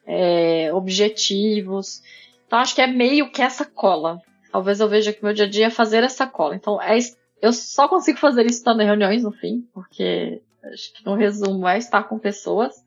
[0.07, 2.01] é, objetivos.
[2.47, 4.21] Então acho que é meio que essa cola.
[4.51, 6.55] Talvez eu veja que meu dia a dia é fazer essa cola.
[6.55, 6.97] Então é,
[7.41, 11.67] eu só consigo fazer isso estando em reuniões no fim, porque acho que no resumo
[11.67, 12.83] é estar com pessoas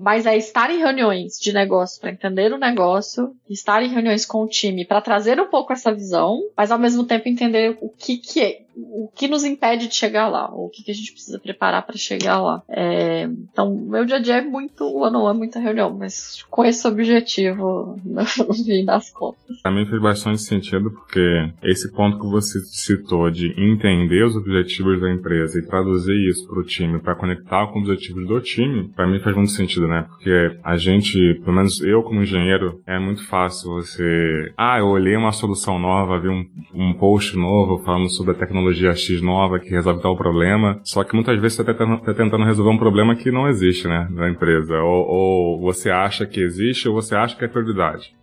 [0.00, 4.42] mas é estar em reuniões de negócio para entender o negócio, estar em reuniões com
[4.42, 8.18] o time para trazer um pouco essa visão, mas ao mesmo tempo entender o que
[8.18, 11.38] que é, o que nos impede de chegar lá, o que, que a gente precisa
[11.38, 12.62] preparar para chegar lá.
[12.68, 16.86] É, então, meu dia a dia é muito ano é muita reunião, mas com esse
[16.86, 19.60] objetivo no fim das contas.
[19.62, 25.00] Para mim fez bastante sentido, porque esse ponto que você citou de entender os objetivos
[25.00, 28.88] da empresa e traduzir isso para o time, para conectar com os objetivos do time,
[28.88, 30.06] para mim faz muito sentido, né?
[30.08, 34.52] Porque a gente, pelo menos eu como engenheiro, é muito fácil você.
[34.56, 36.44] Ah, eu olhei uma solução nova, vi um,
[36.74, 41.04] um post novo falando sobre a tecnologia tecnologia X nova que resolve tal problema, só
[41.04, 44.08] que muitas vezes você está tentando, tá tentando, resolver um problema que não existe, né,
[44.10, 44.78] na empresa.
[44.80, 48.14] Ou, ou você acha que existe ou você acha que é prioridade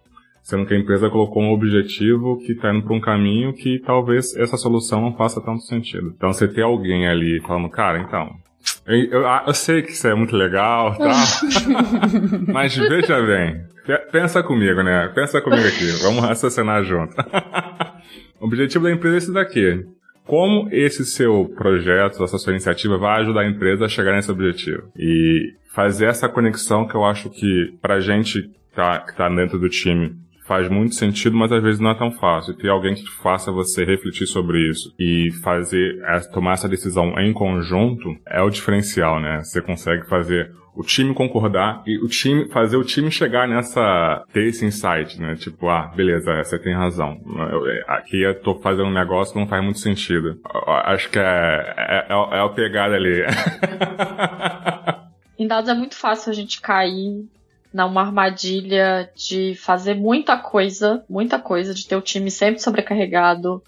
[0.43, 4.36] sendo que a empresa colocou um objetivo que está indo para um caminho que talvez
[4.36, 6.13] essa solução não faça tanto sentido.
[6.17, 8.36] Então você ter alguém ali falando, cara, então.
[8.86, 11.13] Eu, eu, ah, eu sei que isso é muito legal, tá?
[12.52, 13.63] mas veja bem,
[14.12, 15.10] pensa comigo, né?
[15.15, 17.15] Pensa comigo aqui, vamos raciocinar junto.
[18.39, 19.86] o objetivo da empresa é esse daqui
[20.26, 24.84] como esse seu projeto, essa sua iniciativa vai ajudar a empresa a chegar nesse objetivo.
[24.97, 29.69] E fazer essa conexão que eu acho que pra gente tá, que tá dentro do
[29.69, 30.15] time
[30.54, 32.54] faz muito sentido, mas às vezes não é tão fácil.
[32.54, 36.00] Ter alguém que faça você refletir sobre isso e fazer,
[36.32, 39.42] tomar essa decisão em conjunto é o diferencial, né?
[39.44, 44.46] Você consegue fazer o time concordar e o time fazer o time chegar nessa ter
[44.46, 45.36] esse insight, né?
[45.36, 47.20] Tipo, ah, beleza, é, você tem razão.
[47.52, 50.39] Eu, é, aqui eu tô fazendo um negócio que não faz muito sentido.
[50.54, 51.24] Eu, acho que é,
[51.78, 53.24] é, é, é pegada ali.
[55.39, 57.28] em dados é muito fácil a gente cair
[57.73, 63.63] numa armadilha de fazer muita coisa, muita coisa, de ter o time sempre sobrecarregado,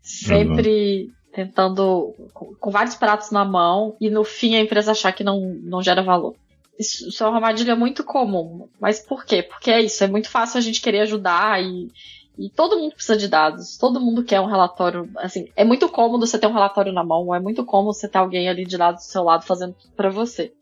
[0.00, 1.12] sempre uhum.
[1.32, 5.82] tentando, com, vários pratos na mão, e no fim a empresa achar que não, não
[5.82, 6.34] gera valor.
[6.78, 8.68] Isso, isso é uma armadilha muito comum.
[8.80, 9.42] Mas por quê?
[9.42, 11.92] Porque é isso, é muito fácil a gente querer ajudar e,
[12.38, 15.10] e todo mundo precisa de dados, todo mundo quer um relatório.
[15.18, 18.18] Assim, é muito cômodo você ter um relatório na mão, é muito cômodo você ter
[18.18, 20.54] alguém ali de lado do seu lado fazendo para você.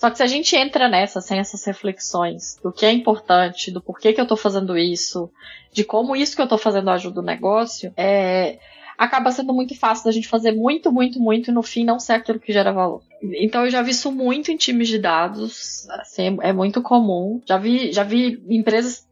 [0.00, 3.82] Só que se a gente entra nessa sem essas reflexões do que é importante, do
[3.82, 5.30] porquê que eu tô fazendo isso,
[5.74, 8.58] de como isso que eu tô fazendo ajuda o negócio, é,
[8.96, 12.14] acaba sendo muito fácil da gente fazer muito, muito, muito e no fim não ser
[12.14, 13.02] aquilo que gera valor.
[13.22, 17.42] Então eu já vi isso muito em times de dados, assim, é muito comum.
[17.44, 19.06] Já vi, já vi empresas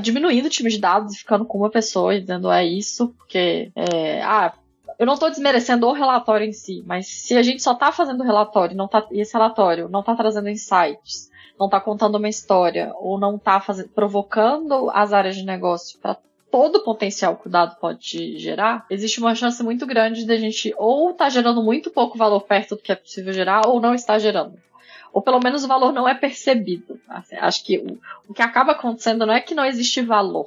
[0.00, 3.72] diminuindo o time de dados e ficando com uma pessoa e dizendo é isso, porque
[3.74, 4.52] é, ah,
[5.02, 8.22] eu não estou desmerecendo o relatório em si, mas se a gente só está fazendo
[8.22, 12.92] relatório, não tá, e esse relatório não está trazendo insights, não está contando uma história,
[13.00, 13.60] ou não está
[13.96, 16.16] provocando as áreas de negócio para
[16.52, 20.36] todo o potencial que o dado pode gerar, existe uma chance muito grande de a
[20.36, 23.96] gente ou tá gerando muito pouco valor perto do que é possível gerar, ou não
[23.96, 24.56] está gerando.
[25.12, 27.00] Ou pelo menos o valor não é percebido.
[27.08, 30.46] Assim, acho que o, o que acaba acontecendo não é que não existe valor.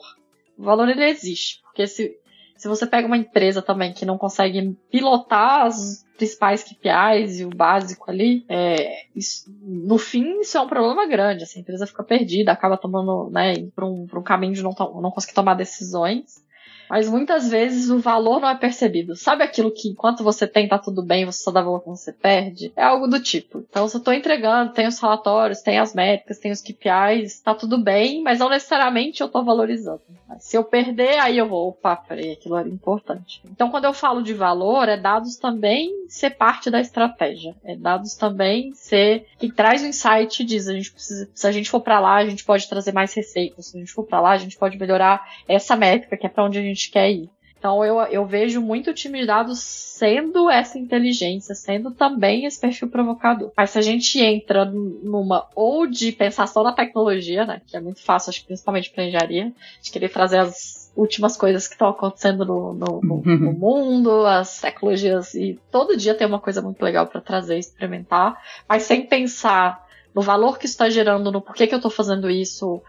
[0.57, 1.61] O valor ele existe.
[1.61, 2.17] Porque se
[2.55, 7.49] se você pega uma empresa também que não consegue pilotar as principais KPIs e o
[7.49, 11.43] básico ali, é, isso, no fim isso é um problema grande.
[11.43, 15.11] Assim, a empresa fica perdida, acaba tomando, né, para um, um caminho de não, não
[15.11, 16.45] conseguir tomar decisões.
[16.89, 19.15] Mas muitas vezes o valor não é percebido.
[19.15, 22.13] Sabe aquilo que enquanto você tem tá tudo bem, você só dá valor quando você
[22.13, 22.71] perde?
[22.75, 23.65] É algo do tipo.
[23.67, 27.55] Então, se eu tô entregando, tem os relatórios, tem as métricas, tem os KPIs, tá
[27.55, 30.01] tudo bem, mas não necessariamente eu tô valorizando.
[30.39, 33.41] Se eu perder, aí eu vou, opa, peraí, aquilo era importante.
[33.45, 37.55] Então, quando eu falo de valor, é dados também ser parte da estratégia.
[37.63, 41.51] É dados também ser que traz o insight e diz, a gente precisa, se a
[41.51, 43.67] gente for para lá, a gente pode trazer mais receitas.
[43.67, 46.43] Se a gente for para lá, a gente pode melhorar essa métrica, que é para
[46.43, 47.29] onde a gente quer ir.
[47.57, 52.89] Então eu, eu vejo muito time de dados sendo essa inteligência, sendo também esse perfil
[52.89, 53.51] provocador.
[53.55, 57.79] Mas se a gente entra numa ou de pensar só na tecnologia, né, que é
[57.79, 61.89] muito fácil, acho que principalmente para engenharia, de querer trazer as últimas coisas que estão
[61.89, 66.81] acontecendo no, no, no, no, mundo, as tecnologias, e todo dia tem uma coisa muito
[66.81, 69.84] legal para trazer, experimentar, mas sem pensar
[70.15, 72.81] no valor que está gerando, no porquê que eu estou fazendo isso,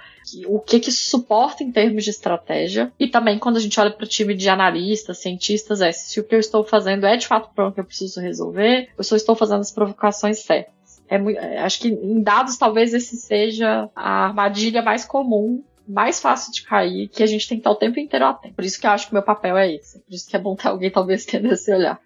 [0.47, 2.93] o que que isso suporta em termos de estratégia.
[3.01, 6.25] E também quando a gente olha para o time de analistas, cientistas, é se o
[6.25, 9.17] que eu estou fazendo é de fato o problema que eu preciso resolver, eu só
[9.17, 11.03] estou fazendo as provocações certas.
[11.09, 16.53] É é, acho que em dados talvez esse seja a armadilha mais comum mais fácil
[16.53, 18.55] de cair, que a gente tem que estar o tempo inteiro atento.
[18.55, 20.01] Por isso que eu acho que meu papel é esse.
[20.01, 22.01] Por isso que é bom ter alguém talvez tendo esse olhar.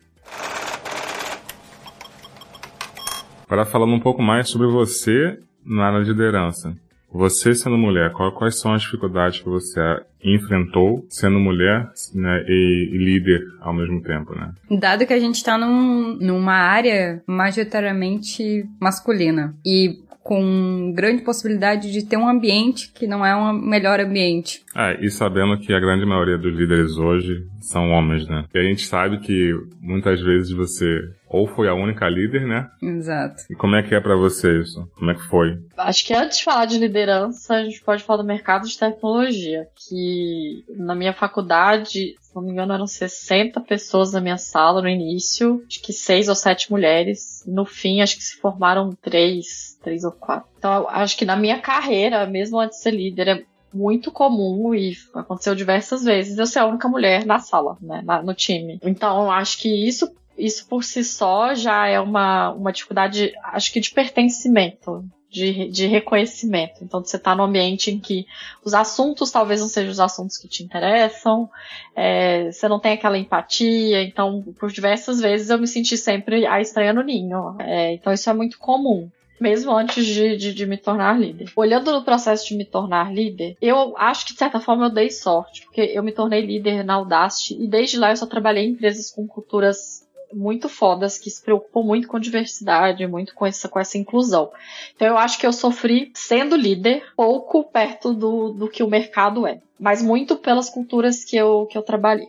[3.51, 5.37] Agora falando um pouco mais sobre você
[5.67, 6.73] na área de liderança.
[7.13, 9.81] Você sendo mulher, quais são as dificuldades que você
[10.25, 14.53] enfrentou sendo mulher né, e, líder ao mesmo tempo, né?
[14.71, 22.07] Dado que a gente está num, numa área majoritariamente masculina e com grande possibilidade de
[22.07, 24.63] ter um ambiente que não é um melhor ambiente.
[24.77, 28.45] É, e sabendo que a grande maioria dos líderes hoje são homens, né?
[28.55, 31.01] E a gente sabe que muitas vezes você
[31.31, 32.69] ou foi a única líder, né?
[32.83, 33.45] Exato.
[33.49, 34.91] E como é que é para você isso?
[34.99, 35.57] Como é que foi?
[35.77, 39.69] Acho que antes de falar de liderança, a gente pode falar do mercado de tecnologia,
[39.89, 44.89] que na minha faculdade, se não me engano, eram 60 pessoas na minha sala no
[44.89, 47.45] início, acho que seis ou sete mulheres.
[47.47, 50.51] No fim, acho que se formaram três, três ou quatro.
[50.59, 54.97] Então, acho que na minha carreira, mesmo antes de ser líder, é muito comum e
[55.15, 58.81] aconteceu diversas vezes eu ser a única mulher na sala, né, na, no time.
[58.83, 63.81] Então, acho que isso isso por si só já é uma, uma dificuldade, acho que
[63.81, 66.83] de pertencimento, de, de reconhecimento.
[66.83, 68.27] Então, você está num ambiente em que
[68.65, 71.49] os assuntos talvez não sejam os assuntos que te interessam,
[71.95, 74.03] é, você não tem aquela empatia.
[74.03, 77.57] Então, por diversas vezes eu me senti sempre a estranha no ninho.
[77.61, 79.09] É, então, isso é muito comum.
[79.41, 81.51] Mesmo antes de, de, de, me tornar líder.
[81.57, 85.11] Olhando no processo de me tornar líder, eu acho que de certa forma eu dei
[85.11, 88.73] sorte, porque eu me tornei líder na Audacity e desde lá eu só trabalhei em
[88.73, 90.00] empresas com culturas
[90.33, 94.51] muito fodas que se preocupam muito com diversidade, muito com essa, com essa inclusão.
[94.95, 99.47] Então eu acho que eu sofri sendo líder pouco perto do, do que o mercado
[99.47, 102.29] é, mas muito pelas culturas que eu, que eu trabalhei.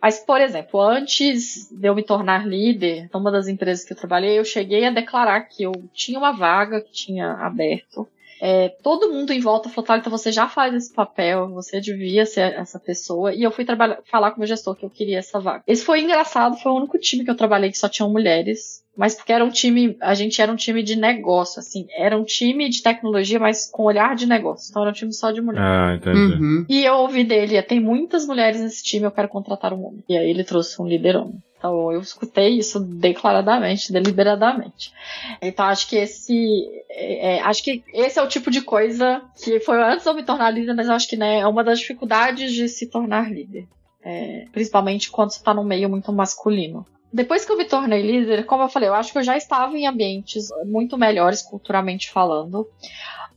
[0.00, 4.38] Mas, por exemplo, antes de eu me tornar líder, numa das empresas que eu trabalhei,
[4.38, 8.08] eu cheguei a declarar que eu tinha uma vaga que tinha aberto
[8.40, 12.54] é, todo mundo em volta falou, Thalita, você já faz esse papel, você devia ser
[12.54, 13.34] essa pessoa.
[13.34, 13.66] E eu fui
[14.06, 15.62] falar com o meu gestor que eu queria essa vaga.
[15.66, 18.80] Esse foi engraçado, foi o único time que eu trabalhei que só tinham mulheres.
[18.96, 22.24] Mas porque era um time, a gente era um time de negócio, assim, era um
[22.24, 24.68] time de tecnologia, mas com olhar de negócio.
[24.70, 25.66] Então era um time só de mulheres.
[25.66, 26.34] Ah, entendi.
[26.34, 26.66] Uhum.
[26.68, 30.04] E eu ouvi dele, tem muitas mulheres nesse time, eu quero contratar um homem.
[30.08, 31.40] E aí ele trouxe um líder homem.
[31.60, 34.94] Então eu escutei isso declaradamente, deliberadamente.
[35.42, 39.60] Então acho que esse, é, é, acho que esse é o tipo de coisa que
[39.60, 42.52] foi antes de eu me tornar líder, mas acho que né, é uma das dificuldades
[42.52, 43.68] de se tornar líder,
[44.02, 46.86] é, principalmente quando você está num meio muito masculino.
[47.12, 49.76] Depois que eu me tornei líder, como eu falei, eu acho que eu já estava
[49.76, 52.66] em ambientes muito melhores culturalmente falando.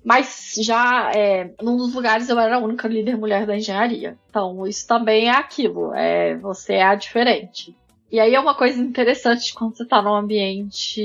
[0.03, 4.17] Mas já é, num dos lugares eu era a única líder mulher da engenharia.
[4.29, 5.93] Então isso também é aquilo.
[5.93, 7.75] É, você é a diferente.
[8.13, 11.01] E aí é uma coisa interessante quando você tá num ambiente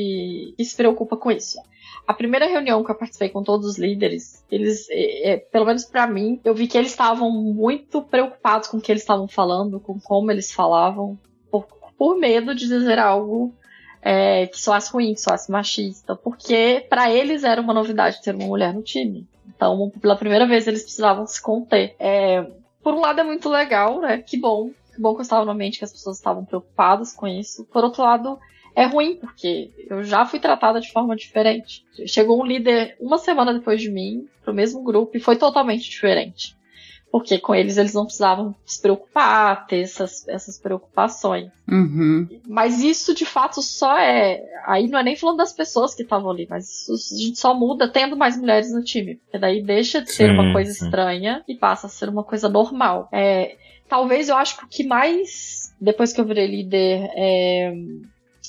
[0.54, 1.58] que se preocupa com isso.
[2.06, 5.86] A primeira reunião que eu participei com todos os líderes, eles, é, é, pelo menos
[5.86, 9.80] para mim, eu vi que eles estavam muito preocupados com o que eles estavam falando,
[9.80, 11.18] com como eles falavam,
[11.50, 11.66] por,
[11.96, 13.54] por medo de dizer algo
[14.02, 18.44] é, que soasse ruim, que soasse machista, porque para eles era uma novidade ter uma
[18.44, 19.26] mulher no time.
[19.46, 21.96] Então, pela primeira vez, eles precisavam se conter.
[21.98, 22.46] É,
[22.82, 24.18] por um lado é muito legal, né?
[24.18, 27.64] Que bom bom que eu estava no ambiente que as pessoas estavam preocupadas com isso.
[27.66, 28.38] Por outro lado,
[28.74, 31.84] é ruim, porque eu já fui tratada de forma diferente.
[32.06, 36.57] Chegou um líder uma semana depois de mim, pro mesmo grupo, e foi totalmente diferente.
[37.10, 41.50] Porque com eles eles não precisavam se preocupar, ter essas, essas preocupações.
[41.66, 42.28] Uhum.
[42.46, 44.42] Mas isso de fato só é.
[44.66, 47.54] Aí não é nem falando das pessoas que estavam ali, mas isso, a gente só
[47.54, 49.16] muda tendo mais mulheres no time.
[49.16, 50.84] Porque daí deixa de ser sim, uma coisa sim.
[50.84, 53.08] estranha e passa a ser uma coisa normal.
[53.10, 53.56] É,
[53.88, 57.72] talvez eu acho que o que mais, depois que eu virei líder, é,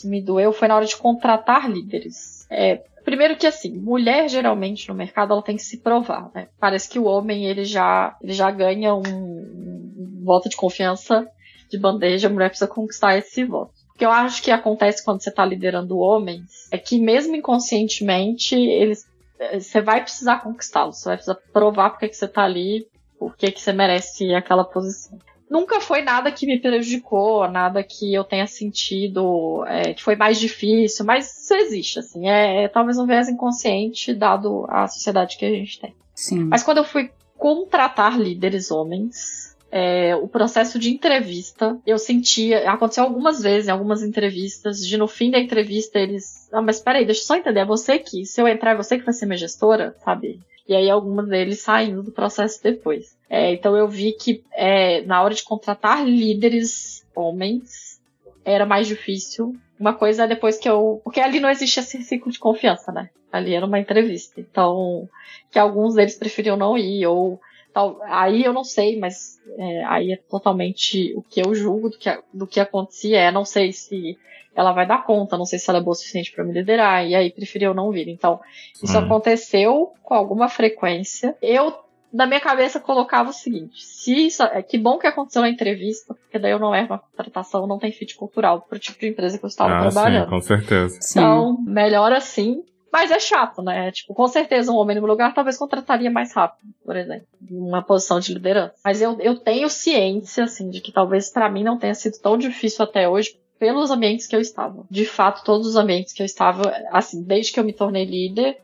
[0.04, 2.46] me doeu foi na hora de contratar líderes.
[2.50, 6.48] É, primeiro que assim, mulher geralmente no mercado ela tem que se provar, né?
[6.60, 11.28] Parece que o homem ele já, ele já ganha um, um voto de confiança
[11.70, 13.74] de bandeja, a mulher precisa conquistar esse voto.
[13.94, 18.56] O que eu acho que acontece quando você está liderando homens é que mesmo inconscientemente
[18.56, 19.08] eles
[19.54, 23.62] você vai precisar conquistá-los, você vai precisar provar porque que você está ali, porque que
[23.62, 25.18] você merece aquela posição
[25.50, 30.40] nunca foi nada que me prejudicou, nada que eu tenha sentido é, que foi mais
[30.40, 35.46] difícil, mas isso existe, assim, é, é, talvez um viés inconsciente dado a sociedade que
[35.46, 35.96] a gente tem.
[36.14, 36.44] Sim.
[36.44, 43.04] Mas quando eu fui contratar líderes homens, é, o processo de entrevista, eu sentia, aconteceu
[43.04, 47.22] algumas vezes em algumas entrevistas, de no fim da entrevista eles, ah, mas peraí, deixa
[47.22, 49.38] eu só entender, é você que, se eu entrar, é você que vai ser minha
[49.38, 50.40] gestora, sabe?
[50.70, 53.18] E aí algumas deles saindo do processo depois.
[53.28, 58.00] É, então eu vi que é, na hora de contratar líderes homens
[58.46, 59.56] era mais difícil.
[59.80, 61.02] Uma coisa é depois que eu.
[61.04, 63.10] Porque ali não existe esse ciclo de confiança, né?
[63.32, 64.40] Ali era uma entrevista.
[64.40, 65.10] Então,
[65.52, 67.42] que alguns deles preferiam não ir, ou.
[67.74, 71.98] Tal, aí eu não sei, mas é, aí é totalmente o que eu julgo do
[71.98, 73.20] que, do que acontecia.
[73.20, 74.18] É, não sei se
[74.56, 77.06] ela vai dar conta, não sei se ela é boa o suficiente para me liderar,
[77.06, 78.10] e aí preferiu não vir.
[78.10, 78.40] Então,
[78.84, 79.02] isso hum.
[79.02, 81.38] aconteceu com alguma frequência.
[81.42, 81.74] Eu,
[82.12, 86.14] na minha cabeça, colocava o seguinte: se isso, é que bom que aconteceu na entrevista,
[86.14, 89.38] porque daí eu não erro na contratação, não tem fit cultural pro tipo de empresa
[89.38, 90.26] que eu estava ah, trabalhando.
[90.26, 91.00] Sim, com certeza.
[91.12, 91.72] Então, sim.
[91.72, 92.64] melhor assim.
[92.92, 93.92] Mas é chato, né?
[93.92, 97.82] Tipo, com certeza um homem no meu lugar talvez contrataria mais rápido, por exemplo, uma
[97.82, 98.76] posição de liderança.
[98.84, 102.38] Mas eu, eu tenho ciência, assim, de que talvez para mim não tenha sido tão
[102.38, 104.86] difícil até hoje, pelos ambientes que eu estava.
[104.90, 108.58] De fato, todos os ambientes que eu estava, assim, desde que eu me tornei líder,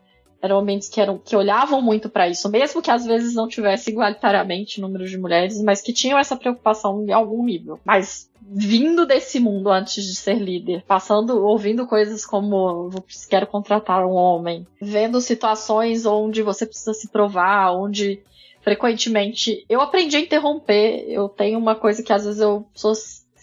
[0.46, 3.90] eram ambientes que, eram, que olhavam muito para isso, mesmo que às vezes não tivesse
[3.90, 7.78] igualitariamente número de mulheres, mas que tinham essa preocupação em algum nível.
[7.84, 12.90] Mas vindo desse mundo antes de ser líder, passando, ouvindo coisas como
[13.28, 18.22] quero contratar um homem, vendo situações onde você precisa se provar, onde
[18.62, 21.04] frequentemente eu aprendi a interromper.
[21.08, 22.94] Eu tenho uma coisa que às vezes eu sou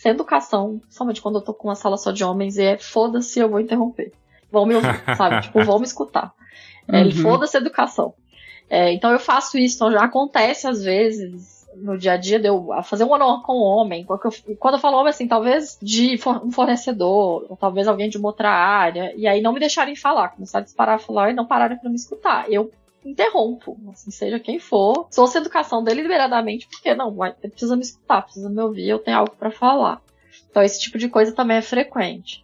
[0.04, 3.39] sem educação, somente quando eu tô com uma sala só de homens, e é foda-se,
[3.39, 4.12] eu vou interromper.
[4.52, 5.42] Vão me ouvir, sabe?
[5.48, 6.34] Tipo, vão me escutar.
[6.88, 7.11] É, uhum.
[7.11, 8.13] Foda-se educação.
[8.69, 12.47] É, então eu faço isso, então já acontece às vezes no dia a dia de
[12.47, 14.05] eu fazer um one com um homem.
[14.07, 18.29] Eu, quando eu falo homem, assim, talvez de um fornecedor, ou talvez alguém de uma
[18.29, 21.77] outra área, e aí não me deixarem falar, começar a disparar falar e não pararem
[21.77, 22.51] para me escutar.
[22.51, 22.71] Eu
[23.03, 25.07] interrompo, assim, seja quem for.
[25.11, 29.36] Sou essa educação deliberadamente, porque não, precisa me escutar, precisa me ouvir, eu tenho algo
[29.38, 30.01] para falar.
[30.49, 32.43] Então esse tipo de coisa também é frequente.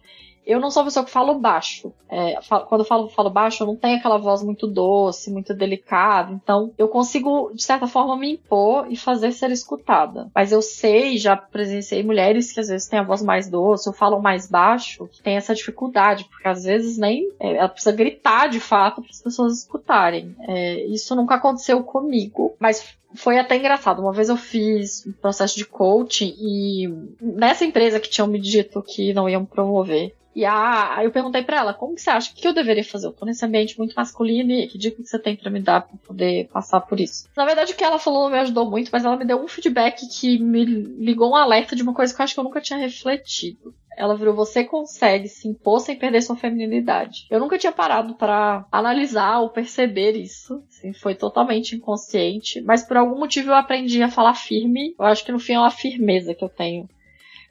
[0.50, 1.92] Eu não sou uma pessoa que falo baixo.
[2.08, 2.38] É,
[2.68, 6.32] quando eu falo, falo baixo, eu não tenho aquela voz muito doce, muito delicada.
[6.32, 10.28] Então, eu consigo, de certa forma, me impor e fazer ser escutada.
[10.34, 13.94] Mas eu sei, já presenciei mulheres que às vezes têm a voz mais doce ou
[13.94, 17.30] falam mais baixo, que tem essa dificuldade, porque às vezes nem.
[17.38, 20.34] É, ela precisa gritar de fato para as pessoas escutarem.
[20.40, 24.00] É, isso nunca aconteceu comigo, mas foi até engraçado.
[24.00, 26.88] Uma vez eu fiz um processo de coaching e
[27.20, 31.42] nessa empresa que tinham me dito que não iam promover, e a, aí eu perguntei
[31.42, 32.32] para ela, como que você acha?
[32.32, 33.06] Que eu deveria fazer?
[33.06, 35.82] Eu tô nesse ambiente muito masculino e que dica que você tem para me dar
[35.82, 37.28] para poder passar por isso?
[37.36, 40.06] Na verdade, o que ela falou me ajudou muito, mas ela me deu um feedback
[40.08, 42.78] que me ligou um alerta de uma coisa que eu acho que eu nunca tinha
[42.78, 43.74] refletido.
[44.00, 47.26] Ela virou, você consegue se impor sem perder sua feminilidade.
[47.30, 50.62] Eu nunca tinha parado para analisar ou perceber isso.
[50.68, 52.62] Assim, foi totalmente inconsciente.
[52.62, 54.94] Mas por algum motivo eu aprendi a falar firme.
[54.98, 56.88] Eu acho que no fim é uma firmeza que eu tenho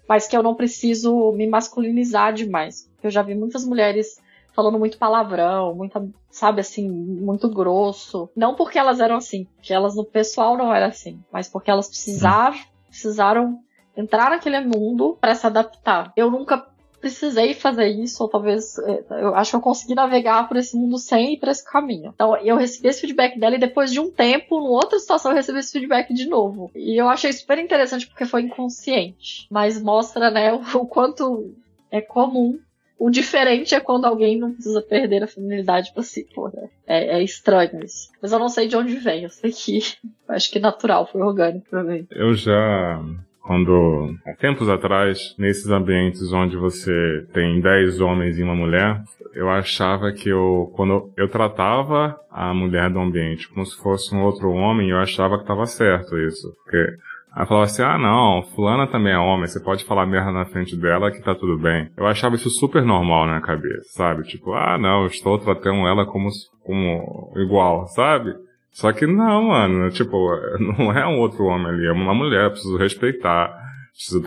[0.08, 2.90] mas que eu não preciso me masculinizar demais.
[3.04, 4.20] Eu já vi muitas mulheres
[4.56, 8.28] falando muito palavrão, muita, sabe assim, muito grosso.
[8.36, 11.88] Não porque elas eram assim, porque elas no pessoal não era assim, mas porque elas
[11.88, 13.60] precisaram, precisaram
[14.00, 16.12] entrar naquele mundo para se adaptar.
[16.16, 16.66] Eu nunca
[17.00, 20.98] precisei fazer isso, ou talvez é, eu acho que eu consegui navegar por esse mundo
[20.98, 22.12] sem ir para esse caminho.
[22.14, 25.38] Então eu recebi esse feedback dela e depois de um tempo, numa outra situação, eu
[25.38, 26.70] recebi esse feedback de novo.
[26.76, 31.54] E eu achei super interessante porque foi inconsciente, mas mostra, né, o, quanto
[31.90, 32.60] é comum
[33.00, 36.68] o diferente é quando alguém não precisa perder a feminilidade pra si, pô, né?
[36.86, 38.10] é, é, estranho isso.
[38.22, 39.80] Mas eu não sei de onde vem, eu sei que
[40.28, 42.06] acho que natural, foi orgânico mim.
[42.12, 43.02] Eu já
[43.42, 49.02] quando, há tempos atrás, nesses ambientes onde você tem 10 homens e uma mulher,
[49.34, 54.24] eu achava que eu, quando eu tratava a mulher do ambiente como se fosse um
[54.24, 56.54] outro homem, eu achava que estava certo isso.
[56.64, 56.98] Porque
[57.36, 60.76] ela falava assim, ah não, fulana também é homem, você pode falar merda na frente
[60.76, 61.90] dela que tá tudo bem.
[61.96, 64.24] Eu achava isso super normal na minha cabeça, sabe?
[64.24, 66.30] Tipo, ah não, eu estou tratando ela como,
[66.64, 68.34] como igual, sabe?
[68.80, 70.16] Só que não, mano, tipo,
[70.58, 73.54] não é um outro homem ali, é uma mulher, preciso respeitar,
[73.92, 74.24] preciso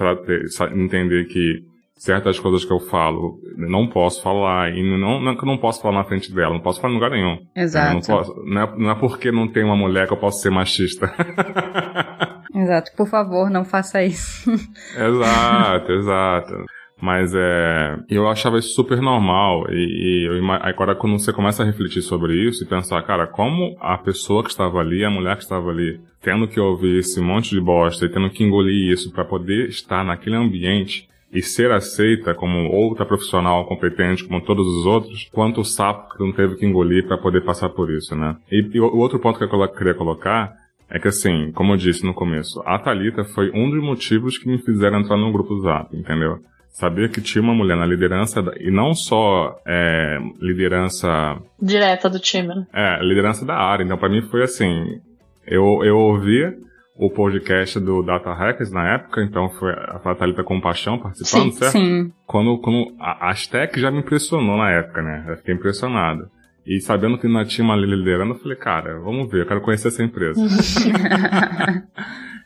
[0.75, 1.65] entender que
[1.97, 5.81] certas coisas que eu falo não posso falar, e não, não que eu não posso
[5.81, 7.39] falar na frente dela, não posso falar em lugar nenhum.
[7.57, 7.95] Exato.
[7.95, 10.51] Não, posso, não, é, não é porque não tem uma mulher que eu posso ser
[10.51, 11.11] machista.
[12.55, 14.51] Exato, por favor, não faça isso.
[14.51, 16.67] exato, exato.
[17.03, 17.99] Mas é.
[18.09, 19.67] Eu achava isso super normal.
[19.71, 23.77] E, e eu, agora, quando você começa a refletir sobre isso e pensar, cara, como
[23.81, 27.51] a pessoa que estava ali, a mulher que estava ali, tendo que ouvir esse monte
[27.51, 32.35] de bosta e tendo que engolir isso para poder estar naquele ambiente e ser aceita
[32.35, 36.67] como outra profissional competente como todos os outros, quanto o sapo que não teve que
[36.67, 38.37] engolir para poder passar por isso, né?
[38.49, 40.53] E, e, o outro ponto que eu queria colocar
[40.89, 44.47] é que assim, como eu disse no começo, a Talita foi um dos motivos que
[44.47, 46.39] me fizeram entrar no grupo Zap, entendeu?
[46.73, 51.37] Saber que tinha uma mulher na liderança, e não só é, liderança.
[51.61, 52.67] Direta do time, né?
[52.73, 53.85] É, liderança da área.
[53.85, 54.99] Então, para mim foi assim:
[55.47, 56.57] eu, eu ouvi
[56.97, 61.73] o podcast do Data Hackers na época, então foi a Thalita Compaixão participando, sim, certo?
[61.73, 62.13] Sim.
[62.27, 65.27] Quando, quando a Aztec já me impressionou na época, né?
[65.29, 66.29] Eu fiquei impressionado.
[66.67, 69.89] E sabendo que ainda tinha uma liderando, eu falei, cara, vamos ver, eu quero conhecer
[69.89, 70.41] essa empresa.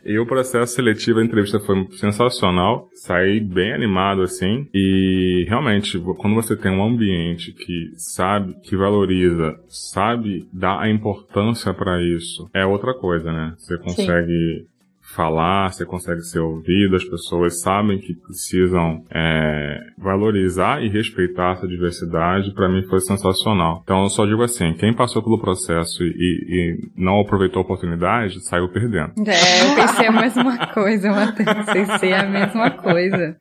[0.07, 2.87] E o processo seletivo, a entrevista foi sensacional.
[2.93, 4.67] Saí bem animado, assim.
[4.73, 11.73] E realmente, quando você tem um ambiente que sabe, que valoriza, sabe dar a importância
[11.73, 13.53] para isso, é outra coisa, né?
[13.57, 14.76] Você consegue Sim
[15.15, 21.67] falar, você consegue ser ouvido, as pessoas sabem que precisam é, valorizar e respeitar essa
[21.67, 23.81] diversidade, para mim foi sensacional.
[23.83, 28.43] Então eu só digo assim, quem passou pelo processo e, e não aproveitou a oportunidade,
[28.45, 29.13] saiu perdendo.
[29.25, 33.37] É, eu pensei a mesma coisa, Matheus, pensei a mesma coisa.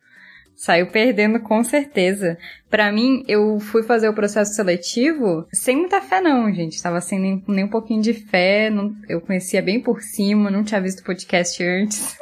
[0.55, 2.39] Saiu perdendo com certeza.
[2.69, 6.83] Para mim, eu fui fazer o processo seletivo sem muita fé não, gente.
[6.83, 8.69] Tava sem nem, nem um pouquinho de fé.
[8.71, 12.19] Não, eu conhecia bem por cima, não tinha visto o podcast antes.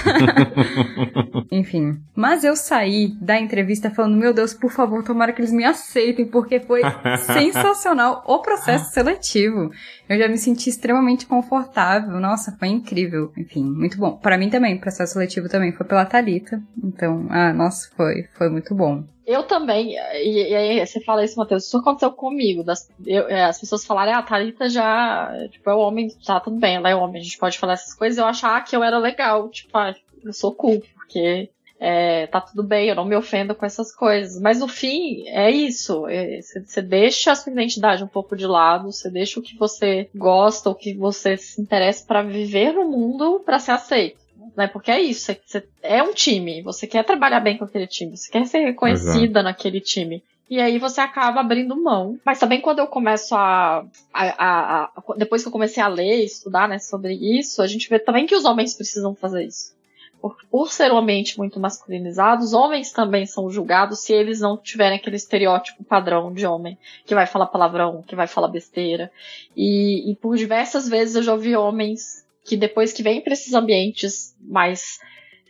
[1.50, 2.00] Enfim.
[2.14, 6.26] Mas eu saí da entrevista falando, meu Deus, por favor, tomara que eles me aceitem,
[6.26, 6.82] porque foi
[7.24, 9.70] sensacional o processo seletivo.
[10.08, 12.18] Eu já me senti extremamente confortável.
[12.18, 13.32] Nossa, foi incrível.
[13.36, 14.16] Enfim, muito bom.
[14.16, 16.60] Para mim também, o processo seletivo também foi pela Talita.
[16.82, 19.04] Então, ah, nossa, foi, foi muito bom.
[19.26, 22.64] Eu também, e, aí você fala isso, Matheus, isso aconteceu comigo.
[22.64, 26.76] Das, eu, é, as pessoas falarem, ah, Thalita já, tipo, é homem, tá tudo bem,
[26.76, 28.18] ela é homem, a gente pode falar essas coisas.
[28.18, 29.94] Eu achar que eu era legal, tipo, ah,
[30.24, 31.48] eu sou cool, porque
[31.84, 34.40] é, tá tudo bem, eu não me ofendo com essas coisas.
[34.40, 36.04] Mas no fim, é isso.
[36.40, 40.08] Você é, deixa a sua identidade um pouco de lado, você deixa o que você
[40.14, 44.21] gosta, o que você se interessa para viver no mundo para ser aceito.
[44.56, 44.66] Né?
[44.66, 48.16] Porque é isso, você, você é um time, você quer trabalhar bem com aquele time,
[48.16, 49.44] você quer ser reconhecida Exato.
[49.44, 50.22] naquele time.
[50.50, 52.18] E aí você acaba abrindo mão.
[52.26, 56.24] Mas também quando eu começo a, a, a, a, Depois que eu comecei a ler,
[56.24, 59.74] estudar né, sobre isso, a gente vê também que os homens precisam fazer isso.
[60.20, 64.58] Por, por ser um ambiente muito masculinizado, os homens também são julgados se eles não
[64.58, 69.10] tiverem aquele estereótipo padrão de homem, que vai falar palavrão, que vai falar besteira.
[69.56, 73.54] E, e por diversas vezes eu já ouvi homens que depois que vêm para esses
[73.54, 74.98] ambientes mais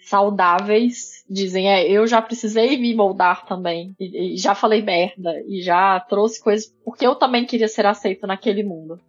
[0.05, 5.63] saudáveis, dizem, é, eu já precisei me moldar também, e, e, já falei merda, e
[5.63, 9.01] já trouxe coisas, porque eu também queria ser aceito naquele mundo.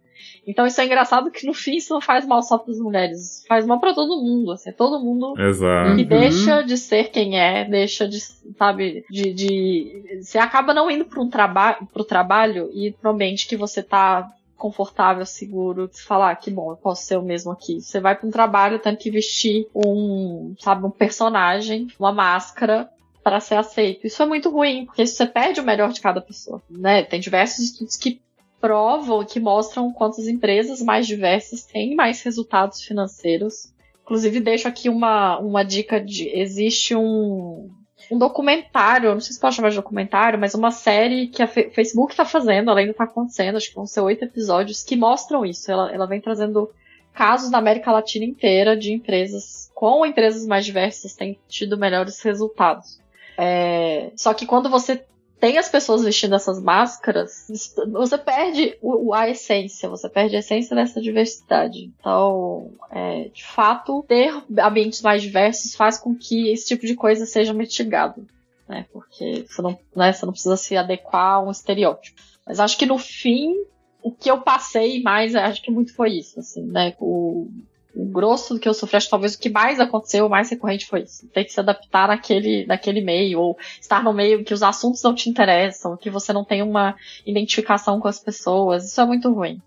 [0.46, 3.44] Então isso é engraçado que no fim isso não faz mal só para as mulheres,
[3.48, 5.96] faz mal para todo mundo, assim, todo mundo Exato.
[5.96, 8.20] que deixa de ser quem é, deixa de,
[8.58, 13.48] sabe, de, de você acaba não indo para um trabalho, pro trabalho e pro ambiente
[13.48, 17.52] que você tá confortável, seguro, de falar ah, que bom, eu posso ser o mesmo
[17.52, 17.80] aqui.
[17.80, 22.90] Você vai para um trabalho tendo que vestir um, sabe, um personagem, uma máscara
[23.22, 24.06] para ser aceito.
[24.06, 27.02] Isso é muito ruim, porque você perde o melhor de cada pessoa, né?
[27.02, 28.20] Tem diversos estudos que
[28.60, 33.72] provam, que mostram quantas empresas mais diversas têm mais resultados financeiros.
[34.02, 36.28] Inclusive, deixo aqui uma, uma dica de.
[36.28, 37.70] Existe um,
[38.10, 42.12] um documentário, não sei se pode chamar de documentário, mas uma série que a Facebook
[42.12, 45.70] está fazendo, ela ainda está acontecendo, acho que vão ser oito episódios, que mostram isso.
[45.70, 46.70] Ela, ela vem trazendo
[47.12, 53.00] casos da América Latina inteira de empresas, com empresas mais diversas, têm tido melhores resultados.
[53.36, 55.04] É, só que quando você
[55.40, 57.46] tem as pessoas vestindo essas máscaras,
[57.92, 61.92] você perde o, a essência, você perde a essência dessa diversidade.
[61.98, 67.26] Então, é, de fato, ter ambientes mais diversos faz com que esse tipo de coisa
[67.26, 68.26] seja mitigado.
[68.68, 68.86] Né?
[68.92, 72.22] Porque você não, né, você não precisa se adequar a um estereótipo.
[72.46, 73.54] Mas acho que no fim,
[74.02, 76.94] o que eu passei mais, acho que muito foi isso, assim, né?
[77.00, 77.48] O,
[77.94, 80.50] o grosso do que eu sofri, acho que talvez o que mais aconteceu, o mais
[80.50, 81.28] recorrente foi isso.
[81.28, 85.14] Ter que se adaptar naquele, naquele meio, ou estar no meio que os assuntos não
[85.14, 88.84] te interessam, que você não tem uma identificação com as pessoas.
[88.84, 89.60] Isso é muito ruim.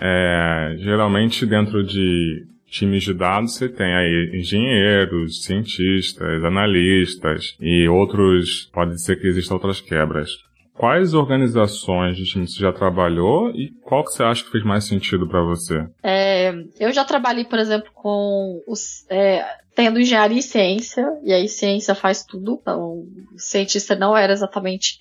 [0.00, 8.68] É, geralmente dentro de times de dados você tem aí engenheiros, cientistas, analistas e outros,
[8.72, 10.30] pode ser que existam outras quebras.
[10.76, 14.84] Quais organizações de time você já trabalhou e qual que você acha que fez mais
[14.84, 15.86] sentido para você?
[16.02, 19.08] É, eu já trabalhei, por exemplo, com os.
[19.08, 19.44] É,
[19.74, 22.58] tendo engenharia e ciência, e aí ciência faz tudo.
[22.60, 24.98] Então, o cientista não era exatamente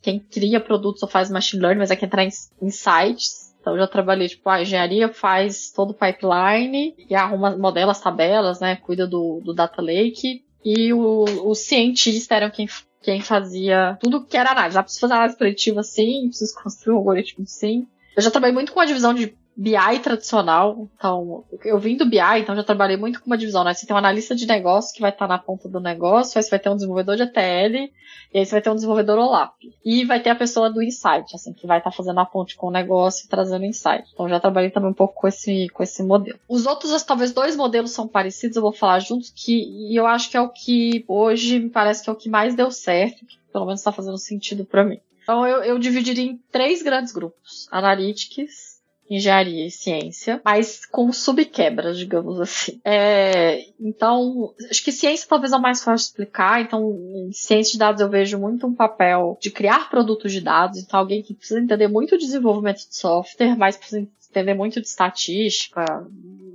[0.00, 3.52] quem cria produtos ou faz machine learning, mas é quem traz insights.
[3.60, 8.00] Então, eu já trabalhei, tipo, a engenharia faz todo o pipeline e arruma, modela as
[8.00, 8.76] tabelas, né?
[8.76, 10.45] Cuida do, do data lake.
[10.66, 12.68] E o, o cientista era quem
[13.00, 14.76] quem fazia tudo que era análise.
[14.76, 17.86] Ah, preciso fazer análise preditiva sim, preciso construir um algoritmo sim.
[18.16, 20.88] Eu já trabalhei muito com a divisão de BI tradicional.
[20.96, 23.72] Então, eu vim do BI, então já trabalhei muito com uma divisão, né?
[23.72, 26.50] Você tem um analista de negócio que vai estar na ponta do negócio, aí você
[26.50, 27.90] vai ter um desenvolvedor de ETL,
[28.34, 29.54] e aí você vai ter um desenvolvedor OLAP.
[29.84, 32.66] E vai ter a pessoa do insight, assim, que vai estar fazendo a ponte com
[32.66, 34.04] o negócio e trazendo insight.
[34.12, 36.38] Então já trabalhei também um pouco com esse, com esse modelo.
[36.48, 40.30] Os outros, talvez dois modelos são parecidos, eu vou falar juntos, que e eu acho
[40.30, 43.38] que é o que hoje me parece que é o que mais deu certo, que
[43.50, 45.00] pelo menos está fazendo sentido para mim.
[45.22, 48.75] Então eu, eu dividiria em três grandes grupos: Analytics,
[49.08, 52.80] engenharia e ciência, mas com subquebras, digamos assim.
[52.84, 56.60] É, então, acho que ciência talvez é o mais fácil de explicar.
[56.60, 60.78] Então, em ciência de dados eu vejo muito um papel de criar produtos de dados.
[60.78, 64.86] Então, alguém que precisa entender muito de desenvolvimento de software, mas precisa entender muito de
[64.86, 66.06] estatística,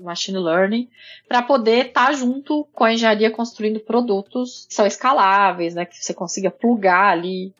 [0.02, 0.90] machine learning,
[1.28, 6.04] para poder estar tá junto com a engenharia construindo produtos que são escaláveis, né, que
[6.04, 7.54] você consiga plugar ali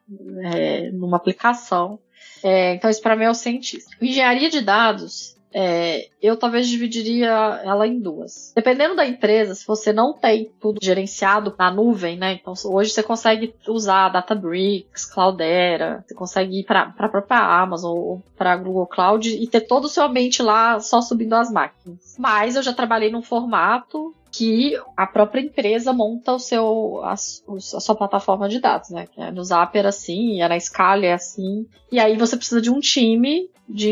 [0.44, 2.00] é, numa aplicação.
[2.44, 3.92] É, então, isso para mim é o cientista.
[4.02, 8.54] Engenharia de dados, é, eu talvez dividiria ela em duas.
[8.56, 12.34] Dependendo da empresa, se você não tem tudo gerenciado na nuvem, né?
[12.34, 18.24] Então hoje você consegue usar Databricks, Cloudera, você consegue ir para a própria Amazon ou
[18.38, 22.16] para Google Cloud e ter todo o seu ambiente lá só subindo as máquinas.
[22.18, 27.18] Mas eu já trabalhei num formato que a própria empresa monta o seu, a, a
[27.18, 29.08] sua plataforma de dados, né?
[29.18, 31.68] É no Zap era assim, era na Scala é assim.
[31.92, 33.92] E aí você precisa de um time, de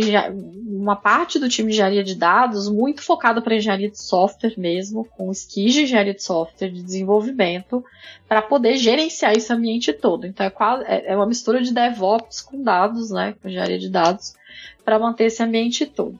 [0.65, 5.03] uma parte do time de engenharia de dados muito focado para engenharia de software mesmo,
[5.17, 7.83] com skills de engenharia de software, de desenvolvimento,
[8.25, 10.25] para poder gerenciar esse ambiente todo.
[10.25, 13.35] Então é, quase, é, é uma mistura de DevOps com dados, né?
[13.41, 14.33] Com engenharia de dados,
[14.85, 16.17] para manter esse ambiente todo.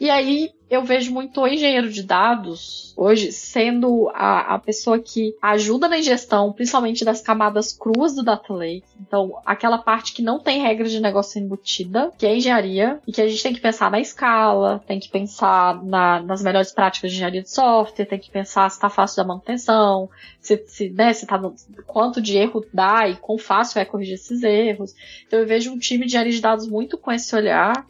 [0.00, 5.34] E aí eu vejo muito o engenheiro de dados hoje sendo a, a pessoa que
[5.40, 8.84] ajuda na ingestão, principalmente das camadas cruas do Data Lake.
[9.00, 13.22] Então, aquela parte que não tem regra de negócio embutida, que é engenharia, e que
[13.22, 17.16] a gente tem que pensar na escala, tem que pensar na, nas melhores práticas de
[17.16, 21.26] engenharia de software, tem que pensar se está fácil da manutenção, se, se, né, se
[21.26, 21.40] tá,
[21.86, 24.94] quanto de erro dá e quão fácil é corrigir esses erros.
[25.26, 27.86] Então, eu vejo um time de engenharia de dados muito com esse olhar.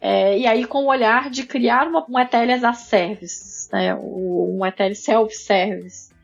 [0.00, 3.94] É, e aí com o olhar de criar uma, um ETL as a service, né,
[3.94, 6.14] um ETL self-service.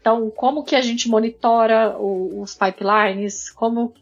[0.00, 3.92] Então, como que a gente monitora o, os pipelines, como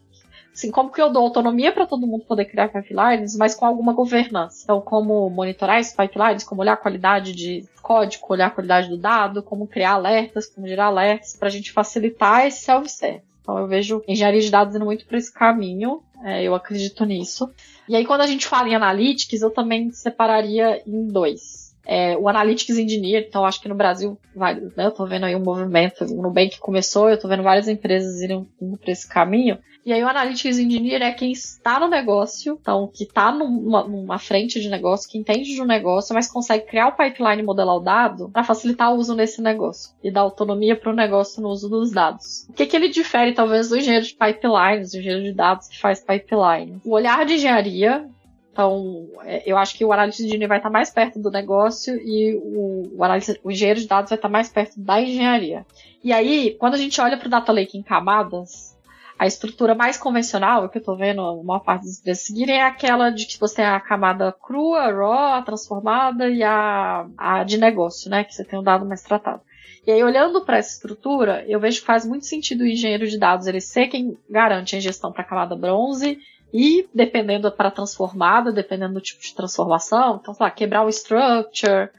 [0.53, 3.93] assim, como que eu dou autonomia para todo mundo poder criar pipelines, mas com alguma
[3.93, 4.61] governança.
[4.63, 8.97] Então, como monitorar esses pipelines, como olhar a qualidade de código, olhar a qualidade do
[8.97, 13.28] dado, como criar alertas, como gerar alertas, para a gente facilitar esse self-service.
[13.49, 17.49] Então, eu vejo engenharia de dados indo muito para esse caminho, é, eu acredito nisso.
[17.87, 21.68] E aí, quando a gente fala em analytics, eu também separaria em dois.
[21.91, 25.35] É, o Analytics Engineer, então acho que no Brasil, vai, né, eu tô vendo aí
[25.35, 29.57] um movimento, o Nubank começou, eu tô vendo várias empresas indo, indo para esse caminho,
[29.83, 34.19] e aí o Analytics Engineer é quem está no negócio, então que está numa, numa,
[34.19, 37.77] frente de negócio, que entende de um negócio, mas consegue criar o pipeline e modelar
[37.77, 41.49] o dado para facilitar o uso nesse negócio e dar autonomia para o negócio no
[41.49, 42.45] uso dos dados.
[42.49, 45.79] O que, que ele difere talvez do engenheiro de pipelines, do engenheiro de dados que
[45.79, 46.79] faz pipeline?
[46.85, 48.07] O olhar de engenharia
[48.51, 51.95] então, é, eu acho que o analista de engenharia vai estar mais perto do negócio
[51.95, 55.65] e o, o, analista, o engenheiro de dados vai estar mais perto da engenharia.
[56.03, 58.77] E aí, quando a gente olha para o Data Lake em camadas,
[59.17, 62.63] a estrutura mais convencional, que eu estou vendo a maior parte das empresas seguirem, é
[62.63, 68.09] aquela de que você tem a camada crua, raw, transformada e a, a de negócio,
[68.09, 68.23] né?
[68.23, 69.41] Que você tem um dado mais tratado.
[69.85, 73.17] E aí, olhando para essa estrutura, eu vejo que faz muito sentido o engenheiro de
[73.17, 76.19] dados ele ser quem garante a ingestão para a camada bronze
[76.53, 81.89] e dependendo para transformada, dependendo do tipo de transformação, então, sei lá, quebrar o structure,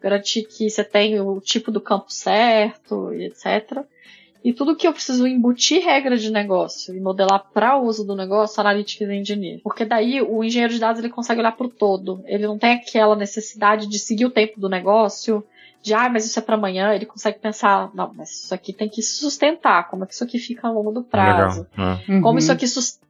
[0.00, 3.84] garantir que você tem o tipo do campo certo, etc.
[4.42, 8.16] E tudo que eu preciso embutir regra de negócio e modelar para o uso do
[8.16, 9.60] negócio, Analytics Engineer.
[9.62, 12.22] Porque daí o engenheiro de dados ele consegue olhar para o todo.
[12.26, 15.44] Ele não tem aquela necessidade de seguir o tempo do negócio,
[15.82, 18.88] de ah, mas isso é para amanhã, ele consegue pensar, não, mas isso aqui tem
[18.88, 21.66] que se sustentar, como é que isso aqui fica ao longo do prazo.
[21.76, 22.20] É.
[22.20, 22.56] Como isso uhum.
[22.56, 22.66] aqui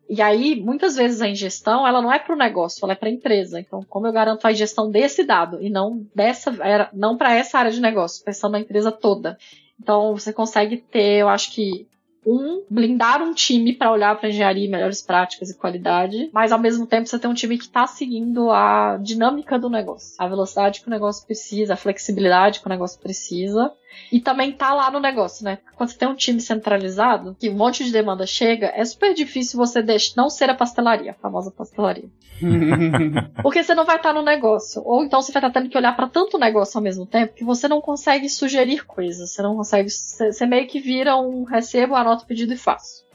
[0.08, 3.08] e aí, muitas vezes a ingestão, ela não é para o negócio, ela é para
[3.08, 3.60] a empresa.
[3.60, 6.52] Então, como eu garanto a ingestão desse dado e não dessa,
[6.92, 9.38] não para essa área de negócio, pensando na empresa toda.
[9.80, 11.88] Então, você consegue ter, eu acho que
[12.26, 16.86] um, blindar um time para olhar para engenharia, melhores práticas e qualidade, mas ao mesmo
[16.86, 20.86] tempo você tem um time que está seguindo a dinâmica do negócio, a velocidade que
[20.86, 23.72] o negócio precisa, a flexibilidade que o negócio precisa,
[24.10, 25.58] e também tá lá no negócio, né?
[25.76, 29.58] Quando você tem um time centralizado, que um monte de demanda chega, é super difícil
[29.58, 32.08] você deixar, não ser a pastelaria, a famosa pastelaria.
[33.42, 34.82] Porque você não vai estar tá no negócio.
[34.84, 37.34] Ou então você vai estar tá tendo que olhar para tanto negócio ao mesmo tempo
[37.34, 39.30] que você não consegue sugerir coisas.
[39.30, 39.88] Você não consegue.
[39.90, 43.09] Você meio que vira um recebo, anoto o pedido e faço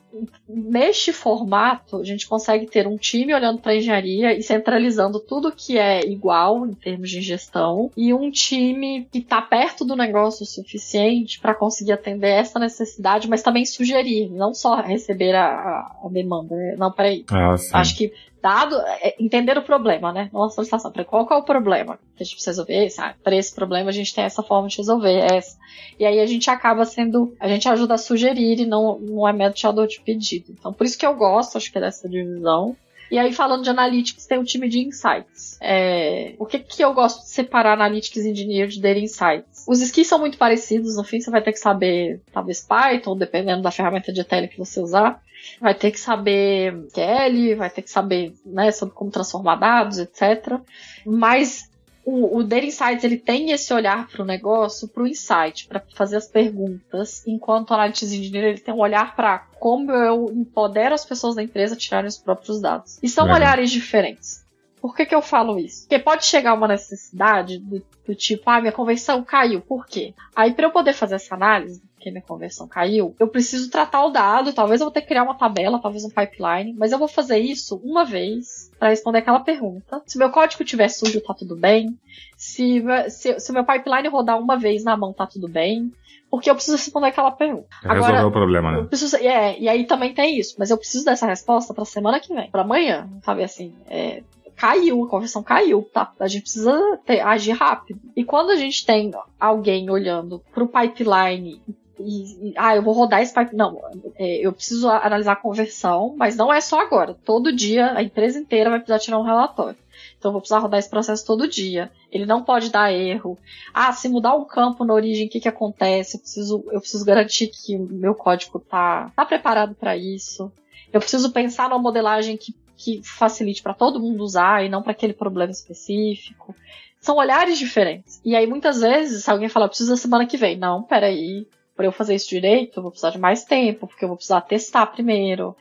[0.47, 5.77] neste formato, a gente consegue ter um time olhando para engenharia e centralizando tudo que
[5.77, 10.47] é igual em termos de gestão e um time que está perto do negócio o
[10.47, 16.55] suficiente para conseguir atender essa necessidade, mas também sugerir, não só receber a, a demanda.
[16.55, 16.75] Né?
[16.77, 17.25] Não, peraí.
[17.29, 18.13] Ah, Acho que
[18.45, 20.29] dado, é, entender o problema, né?
[20.31, 20.93] Nossa solicitação.
[21.07, 22.93] Qual, é o problema que a gente precisa resolver?
[22.99, 25.57] Ah, para esse problema a gente tem essa forma de resolver, essa.
[25.99, 29.33] E aí a gente acaba sendo, a gente ajuda a sugerir e não, não é
[29.33, 30.51] mediador de pedido.
[30.51, 32.77] Então, por isso que eu gosto, acho que dessa divisão.
[33.09, 35.57] E aí, falando de Analytics, tem o time de Insights.
[35.61, 39.65] É, o que, que eu gosto de separar Analytics Engineer de Data Insights?
[39.67, 43.61] Os skills são muito parecidos, no fim você vai ter que saber, talvez, Python, dependendo
[43.61, 45.21] da ferramenta de ETL que você usar
[45.59, 50.59] vai ter que saber QL, vai ter que saber né, sobre como transformar dados, etc.
[51.05, 51.69] Mas
[52.05, 55.83] o, o Data Insights ele tem esse olhar para o negócio, para o insight, para
[55.95, 60.93] fazer as perguntas, enquanto o Analytics Engineer ele tem um olhar para como eu empodero
[60.93, 62.99] as pessoas da empresa a tirarem os próprios dados.
[63.01, 64.45] E são olhares diferentes.
[64.79, 65.81] Por que, que eu falo isso?
[65.81, 69.59] Porque pode chegar uma necessidade do, do tipo, ah, minha conversão caiu.
[69.59, 70.13] Por quê?
[70.35, 74.11] Aí, para eu poder fazer essa análise, porque minha conversão caiu, eu preciso tratar o
[74.11, 74.53] dado.
[74.53, 77.39] Talvez eu vou ter que criar uma tabela, talvez um pipeline, mas eu vou fazer
[77.39, 80.01] isso uma vez para responder aquela pergunta.
[80.05, 81.97] Se meu código estiver sujo, tá tudo bem.
[82.37, 85.91] Se, se, se o meu pipeline rodar uma vez na mão, tá tudo bem
[86.29, 87.67] porque eu preciso responder aquela pergunta.
[87.81, 88.83] Resolver Agora, o problema, né?
[88.83, 92.33] Preciso, é, e aí também tem isso, mas eu preciso dessa resposta pra semana que
[92.33, 94.21] vem, pra amanhã, sabe assim, é,
[94.55, 96.11] caiu, a conversão caiu, tá?
[96.19, 97.99] A gente precisa ter, agir rápido.
[98.15, 101.61] E quando a gente tem alguém olhando pro pipeline
[101.99, 103.33] e, e, ah, eu vou rodar esse.
[103.53, 103.81] Não,
[104.17, 107.15] é, eu preciso analisar a conversão, mas não é só agora.
[107.25, 109.77] Todo dia a empresa inteira vai precisar tirar um relatório.
[110.17, 111.91] Então eu vou precisar rodar esse processo todo dia.
[112.11, 113.37] Ele não pode dar erro.
[113.73, 116.17] Ah, se mudar um campo na origem, o que, que acontece?
[116.17, 120.51] Eu preciso, eu preciso garantir que o meu código tá, tá preparado para isso.
[120.91, 124.91] Eu preciso pensar numa modelagem que, que facilite para todo mundo usar e não para
[124.91, 126.55] aquele problema específico.
[126.99, 128.19] São olhares diferentes.
[128.25, 130.57] E aí, muitas vezes, alguém falar, preciso da semana que vem.
[130.57, 131.45] Não, peraí.
[131.75, 134.41] Para eu fazer isso direito, eu vou precisar de mais tempo, porque eu vou precisar
[134.41, 135.55] testar primeiro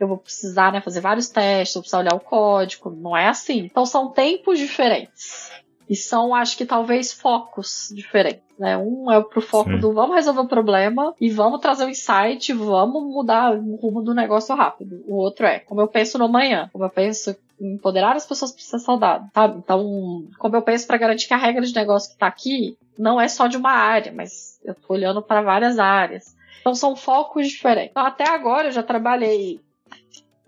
[0.00, 2.90] eu vou precisar né, fazer vários testes, vou precisar olhar o código.
[2.90, 3.58] Não é assim.
[3.58, 5.50] Então são tempos diferentes.
[5.88, 8.42] E são, acho que talvez, focos diferentes.
[8.58, 8.76] Né?
[8.76, 9.78] Um é pro foco Sim.
[9.78, 14.02] do vamos resolver o problema e vamos trazer o um insight, vamos mudar o rumo
[14.02, 15.02] do negócio rápido.
[15.06, 18.62] O outro é como eu penso no amanhã, como eu penso empoderar as pessoas para
[18.62, 19.58] ser saudável, sabe?
[19.58, 23.20] Então, como eu penso para garantir que a regra de negócio que tá aqui não
[23.20, 26.36] é só de uma área, mas eu tô olhando para várias áreas.
[26.60, 27.90] Então são focos diferentes.
[27.90, 29.60] Então, até agora eu já trabalhei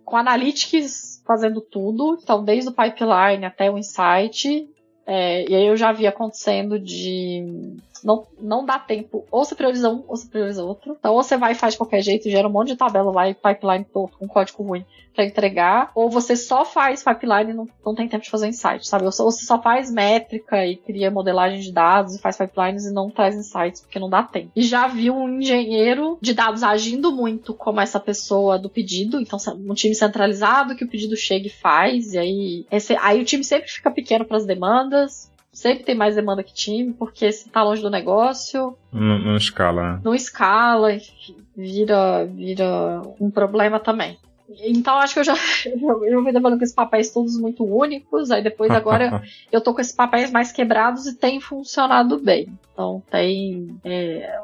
[0.04, 4.68] com Analytics fazendo tudo, então desde o pipeline até o insight.
[5.06, 9.24] É, e aí eu já vi acontecendo de não, não dá tempo.
[9.30, 10.96] Ou você prioriza um, ou você prioriza outro.
[10.98, 13.28] Então, ou você vai e faz de qualquer jeito, gera um monte de tabela lá
[13.28, 14.84] e pipeline todo com código ruim
[15.14, 18.86] para entregar, ou você só faz pipeline e não, não tem tempo de fazer insight,
[18.86, 19.04] sabe?
[19.04, 23.10] Ou você só faz métrica e cria modelagem de dados e faz pipelines e não
[23.10, 24.52] traz insights porque não dá tempo.
[24.54, 29.38] E já vi um engenheiro de dados agindo muito como essa pessoa do pedido, então
[29.68, 33.42] um time centralizado que o pedido chega e faz, e aí, esse, aí o time
[33.42, 37.62] sempre fica pequeno para as demandas, sempre tem mais demanda que time, porque se tá
[37.62, 38.76] longe do negócio.
[38.92, 40.00] Não, não escala, né?
[40.04, 44.18] Não escala, enfim, vira, vira um problema também.
[44.62, 45.34] Então acho que eu já
[45.64, 49.80] eu vim levando com esses papéis todos muito únicos, aí depois agora eu tô com
[49.80, 52.48] esses papéis mais quebrados e tem funcionado bem.
[52.72, 53.78] Então tem.
[53.84, 54.40] É,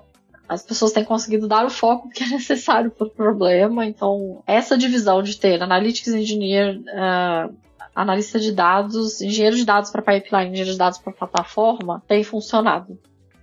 [0.48, 3.84] as pessoas têm conseguido dar o foco que é necessário para o problema.
[3.84, 7.52] Então, essa divisão de ter Analytics Engineer, uh,
[7.96, 12.98] analista de dados, engenheiro de dados para pipeline, engenheiro de dados para plataforma, tem funcionado.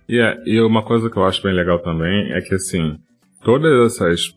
[0.08, 2.96] Yeah, e uma coisa que eu acho bem legal também é que, assim,
[3.42, 4.34] todas essas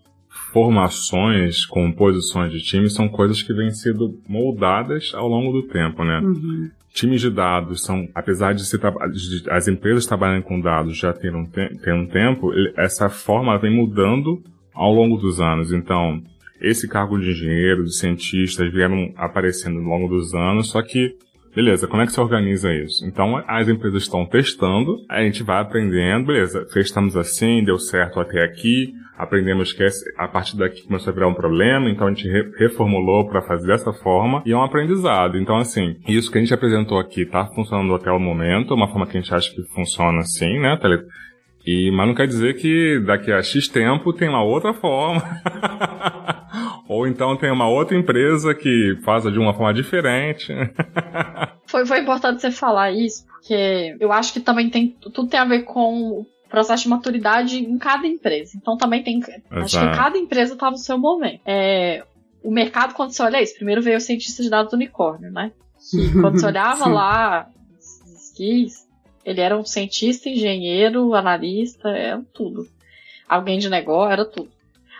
[0.52, 6.20] formações, composições de times são coisas que vêm sendo moldadas ao longo do tempo, né?
[6.20, 6.70] Uhum.
[6.94, 11.36] Times de dados são, apesar de, ser, de as empresas trabalharem com dados já ter
[11.36, 14.42] um, ter um tempo, essa forma vem mudando
[14.74, 15.72] ao longo dos anos.
[15.72, 16.24] Então,
[16.62, 21.16] esse cargo de engenheiro, de cientistas vieram aparecendo ao longo dos anos, só que
[21.58, 23.04] Beleza, como é que se organiza isso?
[23.04, 28.44] Então, as empresas estão testando, a gente vai aprendendo, beleza, testamos assim, deu certo até
[28.44, 29.84] aqui, aprendemos que
[30.18, 32.30] a partir daqui começou a virar um problema, então a gente
[32.60, 35.36] reformulou para fazer dessa forma, e é um aprendizado.
[35.36, 39.08] Então, assim, isso que a gente apresentou aqui está funcionando até o momento, uma forma
[39.08, 40.78] que a gente acha que funciona assim, né,
[41.68, 45.22] e, mas não quer dizer que daqui a X tempo tem uma outra forma.
[46.88, 50.54] Ou então tem uma outra empresa que faz de uma forma diferente.
[51.68, 55.44] foi, foi importante você falar isso, porque eu acho que também tem tudo tem a
[55.44, 58.54] ver com o processo de maturidade em cada empresa.
[58.56, 59.20] Então também tem.
[59.20, 59.46] Exato.
[59.52, 61.42] Acho que cada empresa está no seu momento.
[61.46, 62.06] É,
[62.42, 65.52] o mercado, quando você olha isso, primeiro veio o cientista de dados do unicórnio, né?
[65.92, 68.87] Que quando você olhava lá os skis,
[69.28, 72.66] ele era um cientista, engenheiro, analista, era tudo.
[73.28, 74.50] Alguém de negócio, era tudo.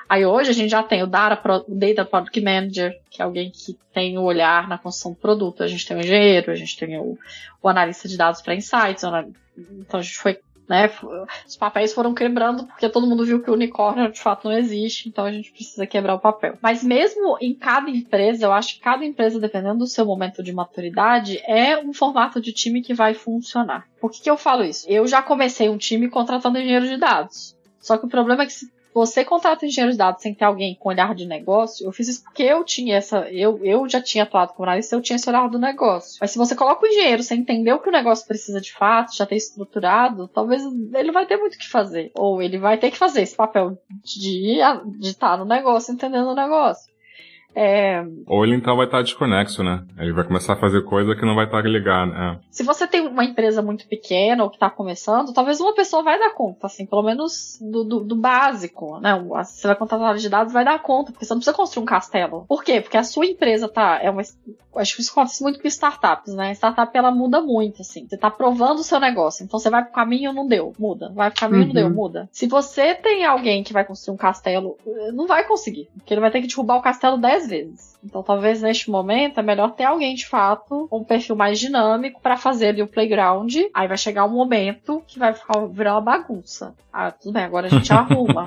[0.10, 3.50] Aí hoje a gente já tem o Data, o Data Product Manager, que é alguém
[3.50, 5.64] que tem o olhar na construção do produto.
[5.64, 7.18] A gente tem o engenheiro, a gente tem o,
[7.64, 9.06] o analista de dados para insights.
[9.58, 10.38] Então a gente foi,
[10.68, 10.90] né,
[11.48, 15.08] os papéis foram quebrando porque todo mundo viu que o unicórnio de fato não existe,
[15.08, 16.58] então a gente precisa quebrar o papel.
[16.62, 20.52] Mas mesmo em cada empresa, eu acho que cada empresa, dependendo do seu momento de
[20.52, 23.88] maturidade, é um formato de time que vai funcionar.
[24.00, 24.86] Por que, que eu falo isso?
[24.90, 27.56] Eu já comecei um time contratando engenheiro de dados.
[27.80, 30.74] Só que o problema é que se você contrata engenheiro de dados sem ter alguém
[30.74, 33.30] com olhar de negócio, eu fiz isso porque eu tinha essa.
[33.30, 36.18] Eu, eu já tinha atuado como analista, eu tinha esse olhar do negócio.
[36.20, 39.16] Mas se você coloca o engenheiro sem entender o que o negócio precisa de fato,
[39.16, 40.64] já ter estruturado, talvez
[40.96, 42.12] ele vai ter muito o que fazer.
[42.16, 44.58] Ou ele vai ter que fazer esse papel de,
[44.98, 46.92] de estar no negócio, entendendo o negócio.
[47.58, 48.06] É...
[48.28, 49.84] Ou ele então vai estar desconexo, né?
[49.98, 52.14] Ele vai começar a fazer coisa que não vai estar ligado.
[52.14, 52.40] É.
[52.52, 56.20] Se você tem uma empresa muito pequena ou que está começando, talvez uma pessoa vai
[56.20, 59.20] dar conta, assim, pelo menos do, do, do básico, né?
[59.44, 62.46] Você vai contratar de dados, vai dar conta, porque você não precisa construir um castelo.
[62.48, 62.80] Por quê?
[62.80, 64.00] Porque a sua empresa tá.
[64.04, 64.22] É uma,
[64.76, 66.52] acho que isso acontece muito com startups, né?
[66.52, 68.08] Startup ela muda muito, assim.
[68.08, 71.12] Você está provando o seu negócio, então você vai pro caminho, não deu, muda.
[71.16, 71.68] Vai pro caminho, uhum.
[71.70, 71.94] não deu, uhum.
[71.94, 72.30] muda.
[72.32, 74.78] Se você tem alguém que vai construir um castelo,
[75.12, 77.98] não vai conseguir, porque ele vai ter que derrubar o castelo 10 várias vezes.
[78.04, 82.22] Então, talvez neste momento é melhor ter alguém de fato, com um perfil mais dinâmico,
[82.22, 83.56] para fazer ali o playground.
[83.74, 85.34] Aí vai chegar um momento que vai
[85.72, 86.76] virar uma bagunça.
[86.92, 88.46] Ah, tudo bem, agora a gente arruma.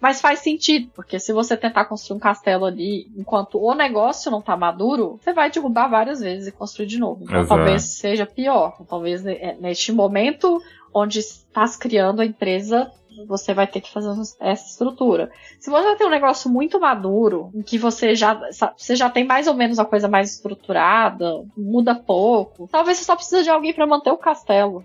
[0.00, 4.42] Mas faz sentido, porque se você tentar construir um castelo ali enquanto o negócio não
[4.42, 7.24] tá maduro, você vai derrubar várias vezes e construir de novo.
[7.24, 7.48] Então, Exato.
[7.48, 8.76] talvez seja pior.
[8.88, 10.60] Talvez é, neste momento
[10.92, 12.90] onde está se criando a empresa
[13.26, 14.10] você vai ter que fazer
[14.40, 15.30] essa estrutura.
[15.58, 18.38] Se você tem um negócio muito maduro, em que você já,
[18.76, 23.16] você já tem mais ou menos a coisa mais estruturada, muda pouco, talvez você só
[23.16, 24.84] precisa de alguém para manter o castelo.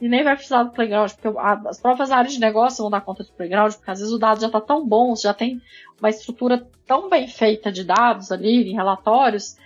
[0.00, 3.22] E nem vai precisar do playground, porque as próprias áreas de negócio vão dar conta
[3.22, 5.62] do playground, porque às vezes o dado já está tão bom, já tem
[6.00, 9.56] uma estrutura tão bem feita de dados ali, em relatórios,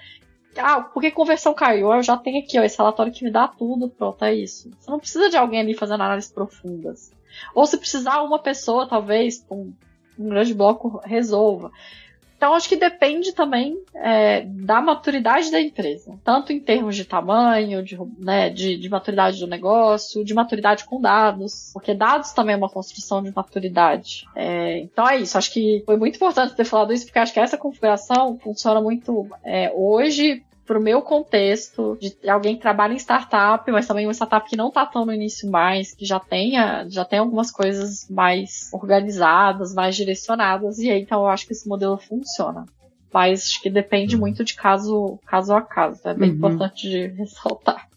[0.56, 1.92] ah, porque conversão caiu?
[1.92, 4.70] Eu já tenho aqui, ó, esse relatório que me dá tudo, pronto, é isso.
[4.78, 7.12] Você não precisa de alguém ali fazendo análises profundas.
[7.54, 9.72] Ou se precisar, uma pessoa, talvez, com
[10.18, 11.70] um grande bloco, resolva.
[12.40, 17.82] Então, acho que depende também é, da maturidade da empresa, tanto em termos de tamanho,
[17.82, 22.56] de, né, de, de, maturidade do negócio, de maturidade com dados, porque dados também é
[22.56, 24.26] uma construção de maturidade.
[24.34, 27.40] É, então é isso, acho que foi muito importante ter falado isso, porque acho que
[27.40, 33.68] essa configuração funciona muito é, hoje pro meu contexto, de alguém que trabalha em startup,
[33.72, 37.04] mas também uma startup que não tá tão no início mais, que já tenha, já
[37.04, 41.98] tem algumas coisas mais organizadas, mais direcionadas, e aí então eu acho que esse modelo
[41.98, 42.66] funciona.
[43.12, 44.20] Mas acho que depende uhum.
[44.20, 46.00] muito de caso, caso a caso.
[46.04, 46.36] É bem uhum.
[46.36, 47.88] importante de ressaltar.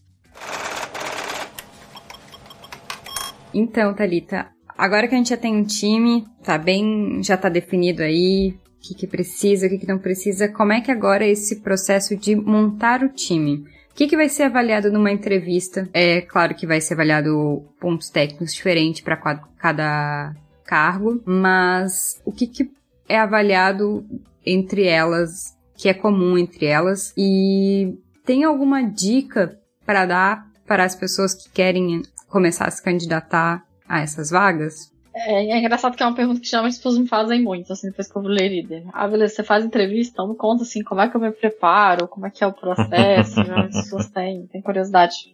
[3.53, 8.01] Então, Thalita, agora que a gente já tem um time, tá bem, já tá definido
[8.01, 11.29] aí, o que, que precisa, o que, que não precisa, como é que agora é
[11.29, 13.65] esse processo de montar o time?
[13.89, 15.88] O que, que vai ser avaliado numa entrevista?
[15.93, 19.15] É claro que vai ser avaliado pontos técnicos diferentes para
[19.57, 22.69] cada cargo, mas o que, que
[23.07, 24.05] é avaliado
[24.45, 27.13] entre elas, que é comum entre elas?
[27.17, 33.63] E tem alguma dica para dar para as pessoas que querem começar a se candidatar
[33.88, 34.92] a essas vagas?
[35.16, 37.88] É, é, engraçado que é uma pergunta que geralmente as pessoas me fazem muito, assim,
[37.88, 38.84] depois que eu ler líder.
[38.91, 42.07] Ah, beleza, você faz entrevista, então me conta, assim, como é que eu me preparo,
[42.07, 45.34] como é que é o processo, as pessoas têm, têm curiosidade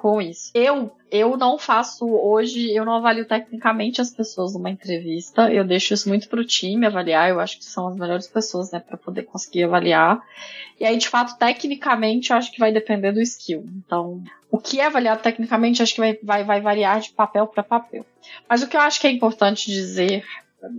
[0.00, 0.50] com isso.
[0.54, 5.50] Eu, eu não faço hoje, eu não avalio tecnicamente as pessoas numa entrevista.
[5.50, 7.30] Eu deixo isso muito pro time avaliar.
[7.30, 10.22] Eu acho que são as melhores pessoas, né, para poder conseguir avaliar.
[10.78, 13.64] E aí, de fato, tecnicamente, eu acho que vai depender do skill.
[13.78, 17.62] Então, o que é avaliado tecnicamente, acho que vai, vai, vai variar de papel para
[17.62, 18.04] papel.
[18.46, 20.24] Mas o que eu acho que é importante dizer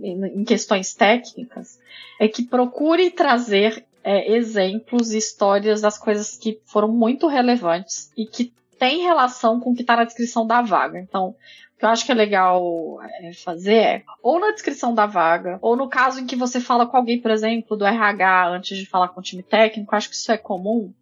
[0.02, 1.78] em questões técnicas
[2.20, 8.24] é que procure trazer é, exemplos e histórias das coisas que foram muito relevantes e
[8.24, 10.98] que tem relação com o que está na descrição da vaga.
[10.98, 15.06] Então, o que eu acho que é legal é, fazer é, ou na descrição da
[15.06, 18.76] vaga, ou no caso em que você fala com alguém, por exemplo, do RH antes
[18.76, 20.92] de falar com o time técnico, acho que isso é comum.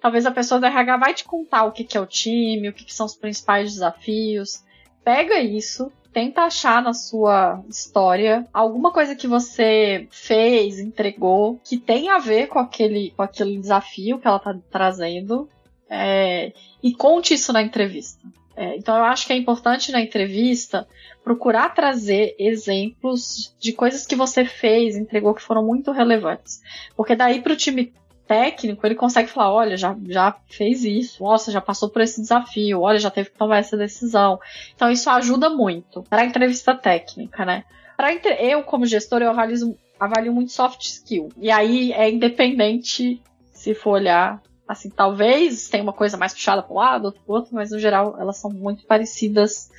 [0.00, 2.92] Talvez a pessoa do RH vai te contar o que, é o time, o que,
[2.92, 4.62] são os principais desafios.
[5.02, 12.10] Pega isso, tenta achar na sua história alguma coisa que você fez, entregou, que tem
[12.10, 15.48] a ver com aquele, com aquele desafio que ela está trazendo.
[15.88, 18.26] É, e conte isso na entrevista.
[18.56, 20.88] É, então eu acho que é importante na entrevista
[21.22, 26.62] procurar trazer exemplos de coisas que você fez, entregou que foram muito relevantes.
[26.96, 27.92] Porque daí para o time
[28.26, 32.80] técnico ele consegue falar, olha, já, já fez isso, nossa, já passou por esse desafio,
[32.80, 34.40] olha, já teve que tomar essa decisão.
[34.74, 37.64] Então isso ajuda muito para a entrevista técnica, né?
[37.96, 41.28] Para eu como gestor eu avalio, avalio muito soft skill.
[41.38, 43.22] E aí é independente
[43.52, 47.34] se for olhar Assim, talvez tenha uma coisa mais puxada para um lado, outro pro
[47.34, 49.70] outro, mas no geral elas são muito parecidas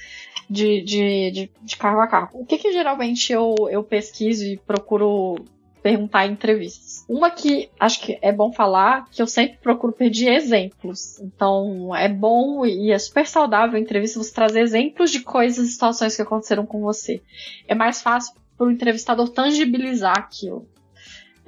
[0.49, 2.39] de, de, de, de a cargo.
[2.39, 5.35] O que, que geralmente eu, eu pesquiso e procuro
[5.83, 7.05] perguntar em entrevistas?
[7.07, 11.19] Uma que acho que é bom falar, que eu sempre procuro pedir exemplos.
[11.19, 15.71] Então, é bom e é super saudável em entrevista você trazer exemplos de coisas e
[15.71, 17.21] situações que aconteceram com você.
[17.67, 20.67] É mais fácil para o entrevistador tangibilizar aquilo.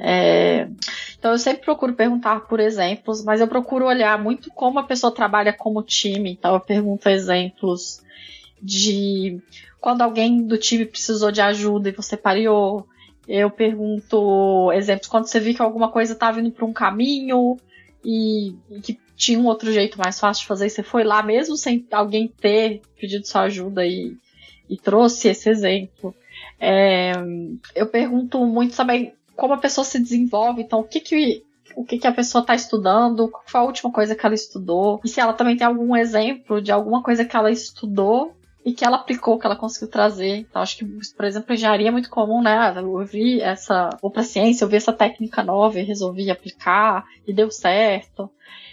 [0.02, 0.70] É,
[1.18, 5.14] então eu sempre procuro perguntar por exemplos, mas eu procuro olhar muito como a pessoa
[5.14, 6.32] trabalha como time.
[6.32, 8.02] Então eu pergunto exemplos
[8.62, 9.41] de
[9.82, 12.88] quando alguém do time precisou de ajuda e você pariu.
[13.28, 17.58] Eu pergunto exemplos quando você viu que alguma coisa estava indo para um caminho
[18.04, 21.22] e, e, que tinha um outro jeito mais fácil de fazer e você foi lá
[21.22, 24.18] mesmo sem alguém ter pedido sua ajuda e,
[24.68, 26.16] e trouxe esse exemplo.
[26.60, 27.12] É,
[27.76, 31.44] eu pergunto muito também como a pessoa se desenvolve, então o que que
[31.76, 35.00] o que, que a pessoa está estudando, qual foi a última coisa que ela estudou,
[35.06, 38.86] e se ela também tem algum exemplo de alguma coisa que ela estudou e que
[38.86, 40.38] ela aplicou, que ela conseguiu trazer.
[40.38, 40.86] Então, acho que,
[41.16, 42.74] por exemplo, engenharia é muito comum, né?
[42.78, 47.34] Eu vi essa, ou pra ciência, eu vi essa técnica nova e resolvi aplicar e
[47.34, 48.30] deu certo.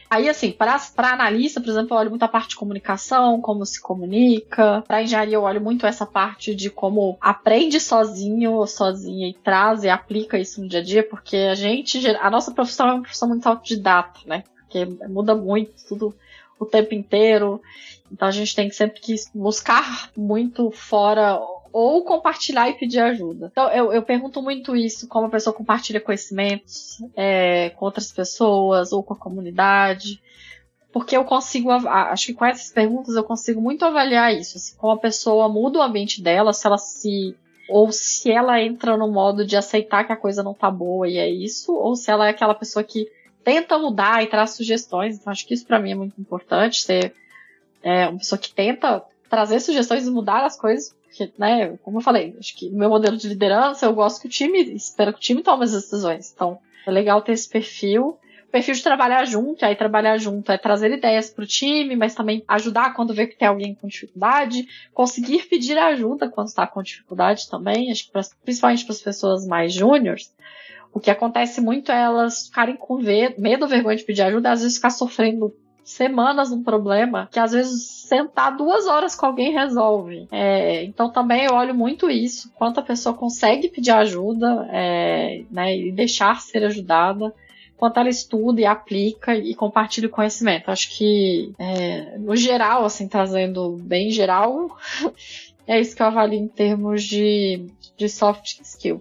[0.08, 3.80] Aí, assim, para analista, por exemplo, eu olho muito a parte de comunicação, como se
[3.80, 4.82] comunica.
[4.86, 9.82] Para engenharia, eu olho muito essa parte de como aprende sozinho ou sozinha e traz
[9.82, 13.02] e aplica isso no dia a dia, porque a gente, a nossa profissão é uma
[13.02, 14.44] profissão muito autodidata, né?
[14.60, 16.14] Porque muda muito, tudo
[16.58, 17.60] o tempo inteiro.
[18.10, 21.40] Então a gente tem que sempre que buscar muito fora
[21.72, 23.48] ou compartilhar e pedir ajuda.
[23.52, 28.92] Então eu, eu pergunto muito isso, como a pessoa compartilha conhecimentos é, com outras pessoas
[28.92, 30.22] ou com a comunidade.
[30.92, 34.56] Porque eu consigo, acho que com essas perguntas eu consigo muito avaliar isso.
[34.56, 37.36] Assim, como a pessoa muda o ambiente dela, se ela se
[37.68, 41.18] ou se ela entra no modo de aceitar que a coisa não tá boa e
[41.18, 43.10] é isso, ou se ela é aquela pessoa que
[43.44, 45.18] tenta mudar e traz sugestões.
[45.18, 47.12] Então, acho que isso para mim é muito importante, ser
[47.86, 52.02] é, uma pessoa que tenta trazer sugestões e mudar as coisas, porque, né, como eu
[52.02, 55.18] falei, acho que no meu modelo de liderança eu gosto que o time, espero que
[55.20, 56.32] o time tome as decisões.
[56.34, 58.18] Então, é legal ter esse perfil.
[58.48, 62.14] O perfil de trabalhar junto, aí trabalhar junto é trazer ideias para o time, mas
[62.14, 66.82] também ajudar quando vê que tem alguém com dificuldade, conseguir pedir ajuda quando está com
[66.82, 70.34] dificuldade também, acho que pra, principalmente para as pessoas mais júniores,
[70.92, 74.76] o que acontece muito é elas ficarem com medo vergonha de pedir ajuda, às vezes
[74.76, 75.54] ficar sofrendo
[75.86, 80.26] semanas um problema que às vezes sentar duas horas com alguém resolve.
[80.32, 85.76] É, então também eu olho muito isso, quanto a pessoa consegue pedir ajuda é, né,
[85.76, 87.32] e deixar ser ajudada,
[87.76, 90.70] quanto ela estuda e aplica e compartilha o conhecimento.
[90.70, 94.76] Acho que é, no geral, assim, trazendo bem geral,
[95.68, 97.64] é isso que eu avalio em termos de,
[97.96, 99.00] de soft skill.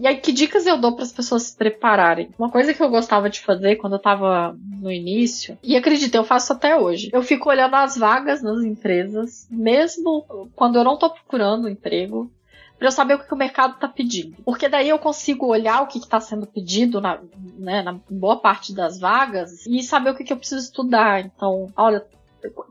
[0.00, 2.30] E aí, que dicas eu dou para as pessoas se prepararem?
[2.38, 6.24] Uma coisa que eu gostava de fazer quando eu tava no início, e acredita, eu
[6.24, 7.10] faço até hoje.
[7.12, 12.32] Eu fico olhando as vagas nas empresas, mesmo quando eu não tô procurando emprego,
[12.78, 14.38] para eu saber o que o mercado está pedindo.
[14.42, 17.20] Porque daí eu consigo olhar o que está sendo pedido na,
[17.58, 21.20] né, na boa parte das vagas e saber o que, que eu preciso estudar.
[21.20, 22.02] Então, olha,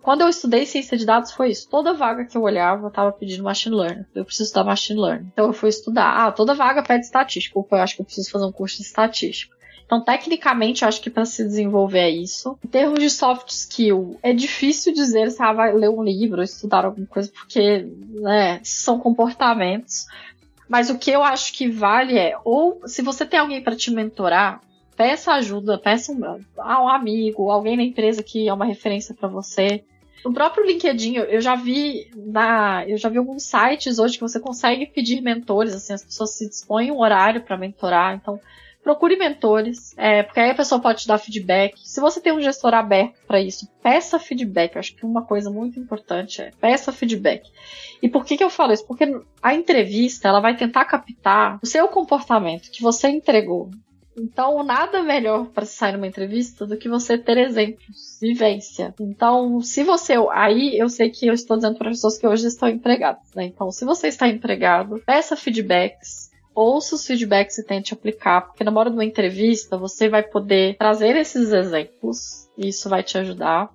[0.02, 1.70] quando eu estudei ciência de dados foi isso.
[1.70, 4.06] Toda vaga que eu olhava estava pedindo machine learning.
[4.16, 5.30] Eu preciso estudar machine learning.
[5.32, 6.28] Então eu fui estudar.
[6.28, 7.58] Ah, toda vaga pede estatística.
[7.58, 9.60] Opa, eu acho que eu preciso fazer um curso de estatística.
[9.90, 12.56] Então, tecnicamente, eu acho que para se desenvolver é isso.
[12.64, 16.44] Em termos de soft skill, é difícil dizer se ela vai ler um livro ou
[16.44, 20.06] estudar alguma coisa, porque, né, são comportamentos.
[20.68, 23.90] Mas o que eu acho que vale é, ou se você tem alguém para te
[23.90, 24.62] mentorar,
[25.00, 29.30] peça ajuda, peça um, a um amigo, alguém na empresa que é uma referência para
[29.30, 29.86] você.
[30.26, 34.42] No próprio LinkedIn, eu já vi na, eu já vi alguns sites hoje que você
[34.42, 38.42] consegue pedir mentores, assim, as pessoas se dispõem um horário para mentorar, então
[38.84, 41.80] procure mentores, é, porque aí a pessoa pode te dar feedback.
[41.82, 44.76] Se você tem um gestor aberto para isso, peça feedback.
[44.76, 47.50] Eu acho que uma coisa muito importante é peça feedback.
[48.04, 48.86] E por que, que eu falo isso?
[48.86, 49.06] Porque
[49.42, 53.70] a entrevista ela vai tentar captar o seu comportamento que você entregou.
[54.22, 58.94] Então, nada melhor para sair numa entrevista do que você ter exemplos, vivência.
[59.00, 60.16] Então, se você.
[60.32, 63.46] Aí eu sei que eu estou dizendo para pessoas que hoje estão empregadas, né?
[63.46, 66.30] Então, se você está empregado, peça feedbacks.
[66.54, 70.76] Ouça os feedbacks e tente aplicar, porque na hora de uma entrevista você vai poder
[70.78, 73.70] trazer esses exemplos e isso vai te ajudar.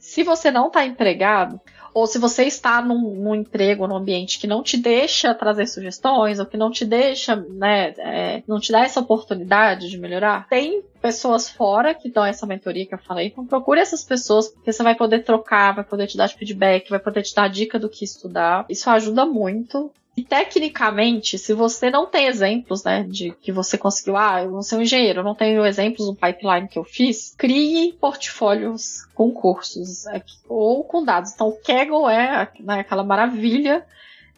[0.00, 1.60] Se você não está empregado,
[1.94, 6.38] ou se você está num, num, emprego, num ambiente que não te deixa trazer sugestões,
[6.38, 10.82] ou que não te deixa, né, é, não te dá essa oportunidade de melhorar, tem
[11.00, 14.82] pessoas fora que dão essa mentoria que eu falei, então procure essas pessoas, porque você
[14.82, 18.04] vai poder trocar, vai poder te dar feedback, vai poder te dar dica do que
[18.04, 18.64] estudar.
[18.68, 19.90] Isso ajuda muito.
[20.14, 24.62] E tecnicamente, se você não tem exemplos, né, de que você conseguiu, ah, eu não
[24.62, 29.30] sou um engenheiro, eu não tenho exemplos do pipeline que eu fiz, crie portfólios com
[29.30, 30.04] cursos
[30.46, 31.32] ou com dados.
[31.32, 33.86] Então, o Kaggle é né, aquela maravilha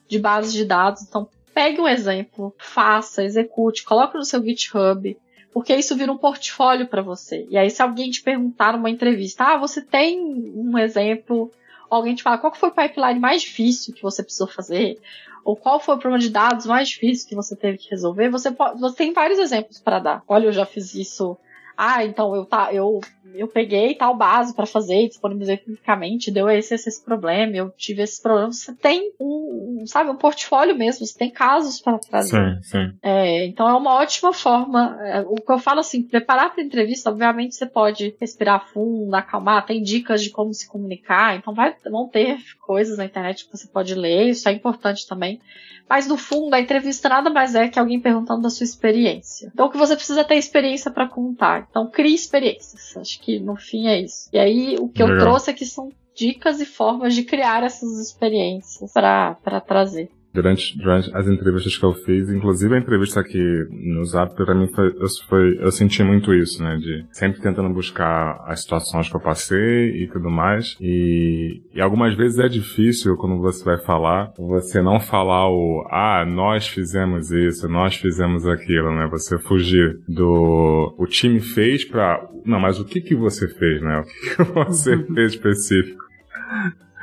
[0.06, 1.02] de bases de dados.
[1.02, 5.16] Então, pegue um exemplo, faça, execute, coloque no seu GitHub,
[5.52, 7.48] porque isso vira um portfólio para você.
[7.50, 10.20] E aí, se alguém te perguntar numa entrevista, ah, você tem
[10.54, 11.50] um exemplo,
[11.90, 15.00] alguém te fala qual foi o pipeline mais difícil que você precisou fazer,
[15.44, 18.50] ou qual foi o problema de dados mais difícil que você teve que resolver, você,
[18.50, 20.22] pode, você tem vários exemplos para dar.
[20.26, 21.36] Olha, eu já fiz isso.
[21.76, 23.00] Ah, então eu, tá, eu
[23.34, 27.70] eu peguei tal base para fazer e disponibilizei publicamente, deu esse, esse, esse problema, eu
[27.70, 28.52] tive esse problema.
[28.52, 32.30] Você tem um, sabe, um portfólio mesmo, você tem casos para trazer.
[32.30, 32.98] Sim, sim.
[33.02, 34.96] É, então é uma ótima forma.
[35.02, 39.66] É, o que eu falo assim, preparar para entrevista, obviamente você pode respirar fundo, acalmar,
[39.66, 43.66] tem dicas de como se comunicar, então vai, vão ter coisas na internet que você
[43.66, 45.40] pode ler, isso é importante também.
[45.88, 49.50] Mas no fundo, a entrevista nada mais é que alguém perguntando da sua experiência.
[49.52, 51.63] Então, o que você precisa ter experiência para contar.
[51.70, 52.96] Então, crie experiências.
[52.96, 54.28] Acho que no fim é isso.
[54.32, 55.18] E aí, o que Legal.
[55.18, 61.14] eu trouxe aqui são dicas e formas de criar essas experiências para trazer durante, durante
[61.14, 65.06] as entrevistas que eu fiz, inclusive a entrevista aqui no Zap, pra mim foi, eu,
[65.28, 70.02] foi, eu senti muito isso, né, de sempre tentando buscar as situações que eu passei
[70.02, 74.98] e tudo mais, e, e algumas vezes é difícil quando você vai falar, você não
[74.98, 81.38] falar o, ah, nós fizemos isso, nós fizemos aquilo, né, você fugir do, o time
[81.38, 85.32] fez pra, não, mas o que que você fez, né, o que que você fez
[85.32, 86.02] específico?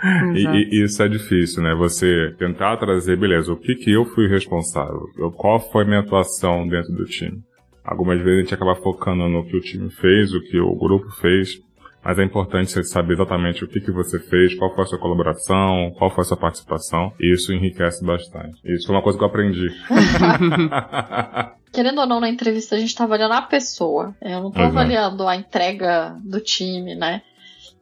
[0.36, 1.76] E, e, isso é difícil, né?
[1.76, 5.08] Você tentar trazer, beleza, o que que eu fui responsável?
[5.36, 7.40] Qual foi a minha atuação dentro do time?
[7.84, 11.10] Algumas vezes a gente acaba focando no que o time fez, o que o grupo
[11.20, 11.60] fez,
[12.04, 15.00] mas é importante você saber exatamente o que, que você fez, qual foi a sua
[15.00, 18.60] colaboração, qual foi a sua participação, e isso enriquece bastante.
[18.66, 19.68] Isso foi uma coisa que eu aprendi.
[21.72, 24.16] Querendo ou não, na entrevista a gente tá avaliando a pessoa.
[24.22, 24.78] Eu não tô Exato.
[24.78, 27.22] avaliando a entrega do time, né?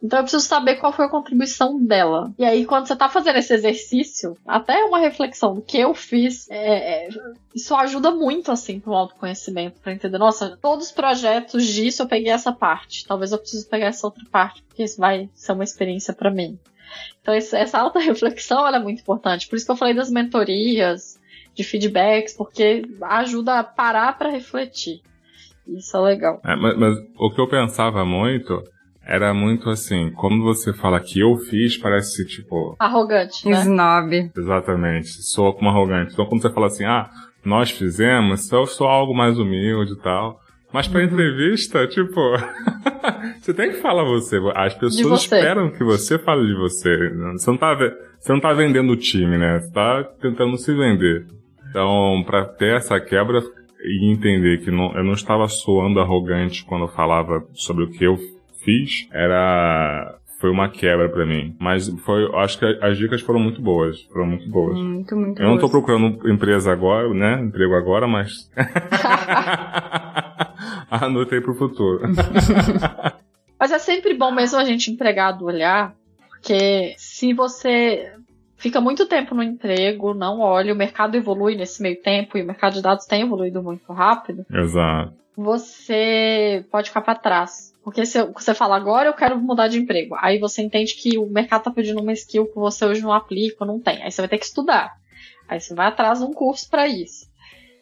[0.01, 2.31] Então eu preciso saber qual foi a contribuição dela.
[2.39, 7.05] E aí, quando você tá fazendo esse exercício, até uma reflexão que eu fiz, é,
[7.05, 7.09] é,
[7.53, 12.31] isso ajuda muito, assim, pro autoconhecimento, pra entender, nossa, todos os projetos disso eu peguei
[12.31, 13.05] essa parte.
[13.05, 16.57] Talvez eu preciso pegar essa outra parte, porque isso vai ser uma experiência para mim.
[17.21, 19.47] Então, essa alta reflexão é muito importante.
[19.47, 21.19] Por isso que eu falei das mentorias,
[21.53, 25.01] de feedbacks, porque ajuda a parar para refletir.
[25.67, 26.41] Isso é legal.
[26.43, 28.63] É, mas, mas o que eu pensava muito
[29.09, 32.75] era muito assim, como você fala que eu fiz, parece tipo.
[32.77, 33.49] Arrogante.
[33.49, 33.59] Né?
[33.61, 34.31] Snob.
[34.37, 35.07] Exatamente.
[35.23, 36.13] Sou como arrogante.
[36.13, 37.09] Então quando você fala assim, ah,
[37.43, 40.39] nós fizemos, eu sou algo mais humilde e tal.
[40.71, 41.07] Mas pra uhum.
[41.07, 42.21] entrevista, tipo,
[43.41, 44.39] você tem que falar você.
[44.53, 45.35] As pessoas você.
[45.35, 47.09] esperam que você fale de você.
[47.31, 47.75] Você não, tá,
[48.19, 49.59] você não tá vendendo o time, né?
[49.59, 51.25] Você tá tentando se vender.
[51.67, 53.41] Então, pra ter essa quebra
[53.83, 58.03] e entender que não, eu não estava soando arrogante quando eu falava sobre o que
[58.03, 58.19] eu
[58.69, 61.53] fiz era foi uma quebra para mim.
[61.59, 64.03] Mas foi, acho que as dicas foram muito boas.
[64.03, 64.77] Foram muito boas.
[64.77, 67.41] Muito, muito Eu não tô procurando empresa agora, né?
[67.41, 68.49] Emprego agora, mas.
[70.89, 72.07] Anotei pro futuro.
[73.59, 75.93] mas é sempre bom mesmo a gente empregado olhar,
[76.29, 78.13] porque se você
[78.59, 82.45] fica muito tempo no emprego, não olha, o mercado evolui nesse meio tempo e o
[82.45, 84.45] mercado de dados tem evoluído muito rápido.
[84.53, 85.13] Exato.
[85.35, 87.73] Você pode ficar para trás.
[87.81, 91.25] Porque se você fala agora eu quero mudar de emprego, aí você entende que o
[91.27, 94.03] mercado tá pedindo uma skill que você hoje não aplica, não tem.
[94.03, 94.93] Aí você vai ter que estudar.
[95.47, 97.27] Aí você vai atrás de um curso para isso.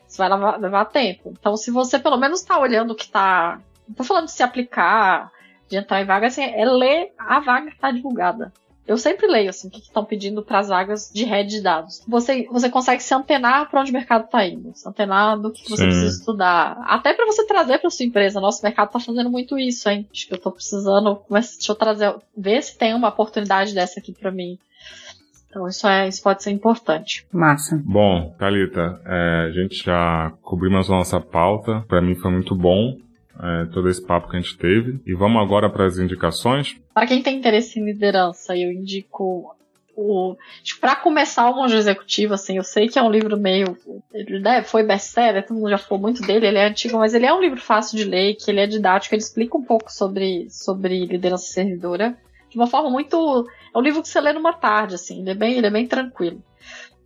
[0.08, 1.34] Isso vai levar, levar, tempo.
[1.38, 3.60] Então, se você pelo menos tá olhando o que tá.
[3.88, 5.32] Não tô falando de se aplicar,
[5.68, 8.54] de entrar em vaga, assim, é ler a vaga que tá divulgada.
[8.88, 12.02] Eu sempre leio assim, o que estão pedindo para as vagas de rede de dados.
[12.08, 15.70] Você, você consegue se antenar para onde o mercado está indo, se antenar do que
[15.70, 15.90] você Sim.
[15.90, 16.78] precisa estudar.
[16.86, 18.40] Até para você trazer para sua empresa.
[18.40, 20.08] Nosso mercado está fazendo muito isso, hein?
[20.12, 24.00] Acho que eu estou precisando, mas deixa eu trazer, ver se tem uma oportunidade dessa
[24.00, 24.58] aqui para mim.
[25.50, 27.26] Então isso, é, isso pode ser importante.
[27.32, 27.82] Massa.
[27.84, 31.84] Bom, Thalita, é, a gente já cobrimos a nossa pauta.
[31.88, 32.96] Para mim foi muito bom
[33.42, 35.00] é, todo esse papo que a gente teve.
[35.06, 36.76] E vamos agora para as indicações.
[36.94, 39.56] Para quem tem interesse em liderança, eu indico
[39.96, 40.36] o.
[40.80, 43.78] Para começar o Monge Executivo, assim, eu sei que é um livro meio.
[44.42, 47.34] Né, foi best-seller, todo mundo já falou muito dele, ele é antigo, mas ele é
[47.34, 51.06] um livro fácil de ler, que ele é didático, ele explica um pouco sobre, sobre
[51.06, 52.18] liderança servidora.
[52.50, 53.46] De uma forma muito.
[53.76, 55.86] É um livro que você lê numa tarde, assim, ele é bem, ele é bem
[55.86, 56.42] tranquilo.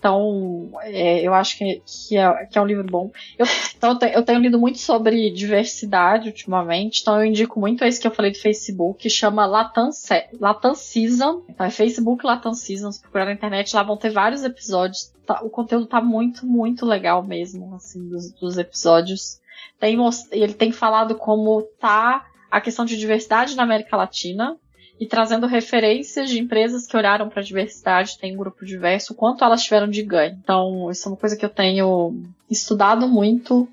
[0.02, 3.12] Então, é, eu acho que, que, é, que é um livro bom.
[3.38, 3.46] Eu,
[3.78, 8.12] então, eu tenho lido muito sobre diversidade ultimamente, então eu indico muito esse que eu
[8.12, 9.92] falei do Facebook, que chama Latam,
[10.40, 11.44] Latam Season.
[11.48, 15.14] Então é Facebook Latam Season, se procurar na internet, lá vão ter vários episódios.
[15.24, 19.40] Tá, o conteúdo tá muito, muito legal mesmo, assim, dos, dos episódios.
[19.80, 19.96] Tem,
[20.32, 24.58] ele tem falado como tá a questão de diversidade na América Latina,
[25.02, 29.44] e trazendo referências de empresas que olharam para a diversidade, tem um grupo diverso, quanto
[29.44, 30.38] elas tiveram de ganho.
[30.40, 33.68] Então, isso é uma coisa que eu tenho estudado muito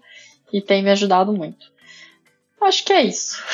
[0.51, 1.67] e tem me ajudado muito.
[2.63, 3.45] Acho que é isso.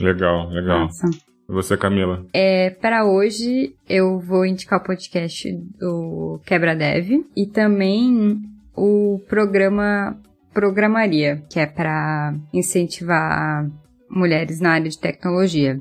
[0.00, 0.80] Legal, legal.
[0.80, 1.08] Nossa.
[1.48, 2.26] E você, Camila?
[2.32, 5.48] É, para hoje eu vou indicar o podcast
[5.78, 8.42] do Quebra Dev e também
[8.74, 10.20] o programa
[10.52, 13.70] Programaria, que é para incentivar
[14.10, 15.80] mulheres na área de tecnologia.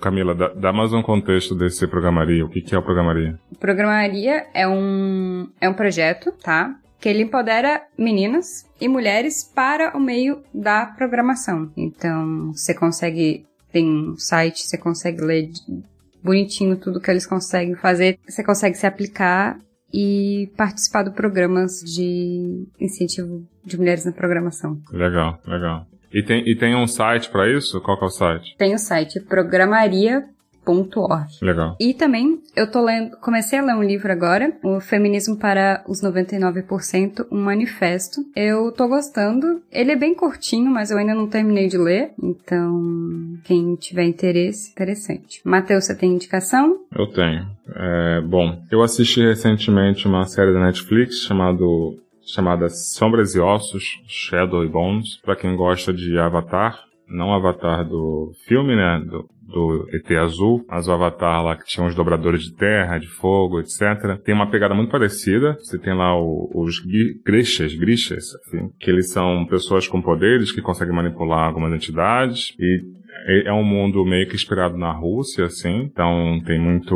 [0.00, 2.44] Camila, dá, dá, mais um contexto desse programaria.
[2.44, 3.38] O que, que é o programaria?
[3.58, 6.74] Programaria é um, é um projeto, tá?
[7.00, 11.70] Que ele empodera meninas e mulheres para o meio da programação.
[11.76, 13.46] Então, você consegue.
[13.70, 15.50] Tem um site, você consegue ler
[16.22, 18.18] bonitinho tudo que eles conseguem fazer.
[18.26, 19.58] Você consegue se aplicar
[19.92, 24.80] e participar do programas de incentivo de mulheres na programação.
[24.90, 25.86] Legal, legal.
[26.14, 27.80] E tem, e tem um site para isso?
[27.80, 28.54] Qual que é o site?
[28.56, 30.34] Tem o site programaria.com.br.
[31.42, 31.76] Legal.
[31.78, 36.00] E também eu tô lendo, comecei a ler um livro agora, o Feminismo para os
[36.02, 38.22] 99%, um manifesto.
[38.34, 39.60] Eu tô gostando.
[39.70, 44.70] Ele é bem curtinho, mas eu ainda não terminei de ler, então quem tiver interesse,
[44.70, 45.40] interessante.
[45.44, 46.78] Matheus, você tem indicação?
[46.96, 47.46] Eu tenho.
[47.74, 54.64] É, bom, eu assisti recentemente uma série da Netflix chamado chamada Sombras e Ossos, Shadow
[54.64, 60.10] e Bones, para quem gosta de Avatar, não Avatar do filme, né, do, do ET
[60.12, 64.18] Azul, mas o Avatar lá que tinha os dobradores de terra, de fogo, etc.
[64.24, 65.56] Tem uma pegada muito parecida.
[65.58, 66.80] Você tem lá o, os
[67.24, 72.82] grixas, grixas, assim, que eles são pessoas com poderes que conseguem manipular algumas entidades e
[73.26, 75.82] é, é um mundo meio que inspirado na Rússia, assim.
[75.92, 76.94] Então tem muito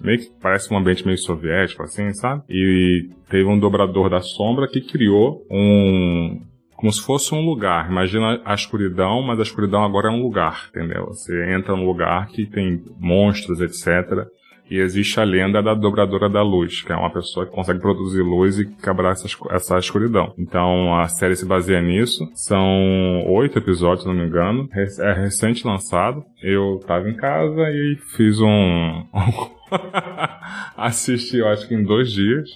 [0.00, 2.42] meio que parece um ambiente meio soviético, assim, sabe?
[2.48, 6.40] E teve um dobrador da sombra que criou um
[6.76, 7.90] como se fosse um lugar.
[7.90, 11.06] Imagina a escuridão, mas a escuridão agora é um lugar, entendeu?
[11.06, 14.26] Você entra num lugar que tem monstros, etc.
[14.70, 18.22] E existe a lenda da dobradora da luz, que é uma pessoa que consegue produzir
[18.22, 20.34] luz e quebrar essa, essa escuridão.
[20.36, 22.28] Então a série se baseia nisso.
[22.34, 24.68] São oito episódios, se não me engano.
[25.00, 26.24] É recente lançado.
[26.42, 29.06] Eu tava em casa e fiz um.
[30.76, 32.50] Assisti, eu acho que em dois dias.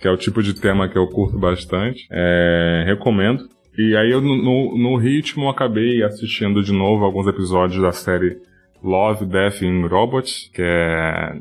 [0.00, 2.06] que é o tipo de tema que eu curto bastante.
[2.10, 3.48] É, recomendo.
[3.76, 8.38] E aí eu, no, no ritmo, acabei assistindo de novo alguns episódios da série
[8.82, 11.36] Love, Death and Robots, que é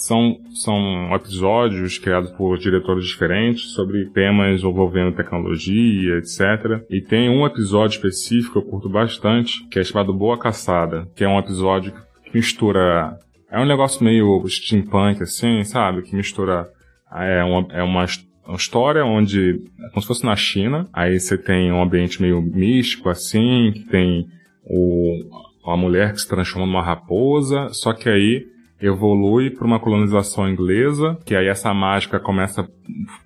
[0.00, 6.82] são, são episódios criados por diretores diferentes sobre temas envolvendo tecnologia, etc.
[6.88, 11.22] E tem um episódio específico que eu curto bastante, que é chamado Boa Caçada, que
[11.22, 11.92] é um episódio
[12.24, 13.18] que mistura.
[13.50, 16.02] É um negócio meio steampunk, assim, sabe?
[16.02, 16.68] Que mistura.
[17.12, 18.06] É uma, é uma,
[18.46, 19.60] uma história onde.
[19.80, 20.88] É como se fosse na China.
[20.92, 24.28] Aí você tem um ambiente meio místico, assim, que tem
[24.64, 25.24] o,
[25.64, 28.46] uma mulher que se transforma numa raposa, só que aí
[28.80, 32.66] evolui para uma colonização inglesa, que aí essa mágica começa,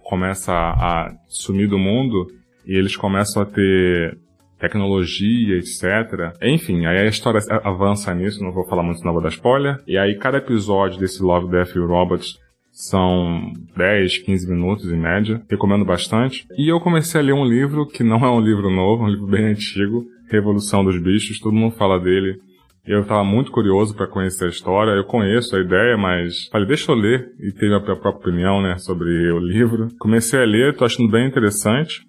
[0.00, 2.26] começa a, a sumir do mundo
[2.66, 4.18] e eles começam a ter
[4.64, 6.34] tecnologia, etc.
[6.42, 9.78] Enfim, aí a história avança nisso, não vou falar muito, não vou dar spoiler.
[9.86, 12.38] E aí cada episódio desse Love, Death e Robots
[12.72, 15.40] são 10, 15 minutos em média.
[15.48, 16.46] Recomendo bastante.
[16.58, 19.26] E eu comecei a ler um livro que não é um livro novo, um livro
[19.26, 22.38] bem antigo, Revolução dos Bichos, todo mundo fala dele.
[22.86, 24.90] Eu estava muito curioso para conhecer a história.
[24.90, 28.76] Eu conheço a ideia, mas falei, deixa eu ler e ter a própria opinião, né,
[28.76, 29.88] sobre o livro.
[29.98, 32.04] Comecei a ler, tô achando bem interessante.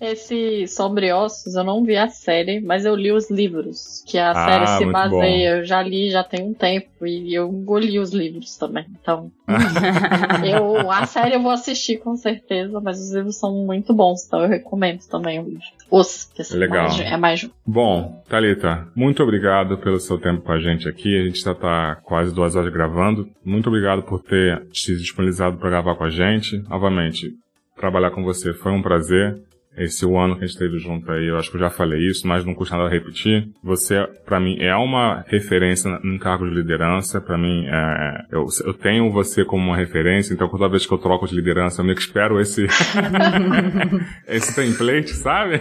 [0.00, 4.30] Esse Sobre Ossos, eu não vi a série, mas eu li os livros, que a
[4.30, 5.52] ah, série se baseia.
[5.52, 5.58] Bom.
[5.58, 8.86] Eu já li já tem um tempo e eu engoli os livros também.
[9.00, 9.30] Então,
[10.44, 14.40] eu, a série eu vou assistir com certeza, mas os livros são muito bons, então
[14.40, 15.64] eu recomendo também o livro.
[15.90, 16.84] Os, que Legal.
[16.84, 21.18] Mais, é mais Bom, Thalita, muito obrigado pelo seu tempo com a gente aqui.
[21.18, 23.28] A gente já tá quase duas horas gravando.
[23.44, 26.58] Muito obrigado por ter se disponibilizado para gravar com a gente.
[26.68, 27.34] Novamente,
[27.76, 29.40] trabalhar com você foi um prazer
[29.76, 32.26] esse ano que a gente esteve junto aí, eu acho que eu já falei isso,
[32.26, 33.48] mas não custa nada repetir.
[33.62, 37.20] Você, para mim, é uma referência num cargo de liderança.
[37.20, 40.98] Para mim, é, eu, eu, tenho você como uma referência, então toda vez que eu
[40.98, 42.66] troco de liderança, eu meio que espero esse,
[44.26, 45.60] esse template, sabe?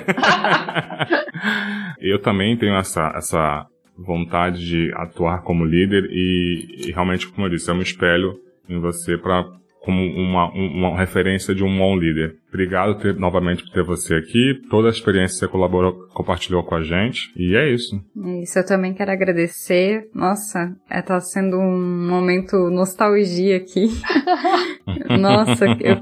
[2.02, 7.52] eu também tenho essa, essa vontade de atuar como líder e, e realmente, como eu
[7.52, 12.36] disse, eu me espelho em você para como uma, uma referência de um bom líder.
[12.50, 16.76] Obrigado ter, novamente por ter você aqui, toda a experiência que você colaborou, compartilhou com
[16.76, 17.96] a gente, e é isso.
[18.24, 20.10] É isso, eu também quero agradecer.
[20.14, 23.90] Nossa, é, tá sendo um momento nostalgia aqui.
[25.20, 25.98] Nossa, eu,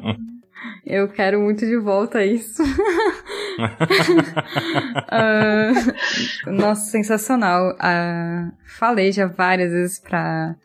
[0.86, 2.64] eu quero muito de volta isso.
[2.64, 2.68] uh,
[6.52, 7.76] nossa, sensacional.
[7.76, 10.56] Uh, falei já várias vezes pra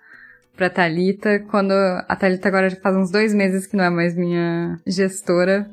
[0.63, 4.15] pra Thalita, quando a Thalita agora já faz uns dois meses que não é mais
[4.15, 5.69] minha gestora.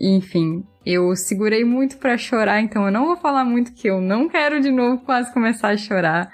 [0.00, 4.28] Enfim, eu segurei muito para chorar, então eu não vou falar muito que eu não
[4.28, 6.28] quero de novo quase começar a chorar.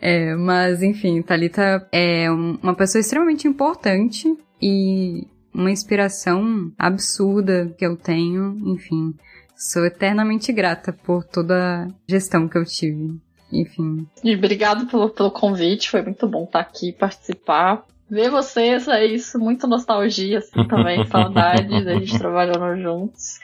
[0.00, 4.32] É, mas enfim, Thalita é uma pessoa extremamente importante
[4.62, 9.12] e uma inspiração absurda que eu tenho, enfim.
[9.56, 13.18] Sou eternamente grata por toda a gestão que eu tive
[13.52, 14.06] enfim.
[14.22, 17.84] E obrigado pelo, pelo convite, foi muito bom estar aqui, participar.
[18.10, 23.38] Ver vocês é isso, muita nostalgia, assim, também, saudade da gente trabalhando juntos.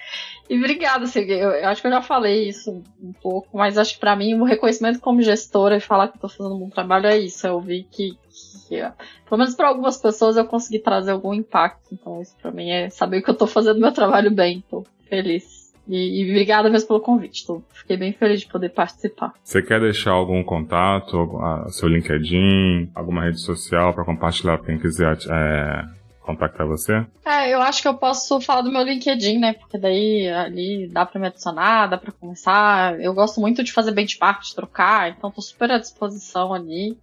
[0.48, 3.94] E obrigada, assim, eu, eu, acho que eu já falei isso um pouco, mas acho
[3.94, 6.68] que para mim o reconhecimento como gestora e falar que eu tô fazendo um bom
[6.68, 7.46] trabalho é isso.
[7.46, 8.18] Eu vi que,
[8.68, 8.76] que
[9.26, 11.88] pelo menos para algumas pessoas eu consegui trazer algum impacto.
[11.92, 15.63] Então isso para mim é saber que eu tô fazendo meu trabalho bem, tô feliz.
[15.86, 17.46] E, e obrigada mesmo pelo convite.
[17.46, 19.32] Tô, fiquei bem feliz de poder participar.
[19.42, 21.28] Você quer deixar algum contato,
[21.70, 25.84] seu LinkedIn, alguma rede social para compartilhar para quem quiser é,
[26.20, 27.04] contactar você?
[27.24, 29.52] É, eu acho que eu posso falar do meu LinkedIn, né?
[29.52, 32.98] Porque daí ali dá para me adicionar, dá para começar.
[33.00, 36.98] Eu gosto muito de fazer benchmark, de trocar, então tô super à disposição ali.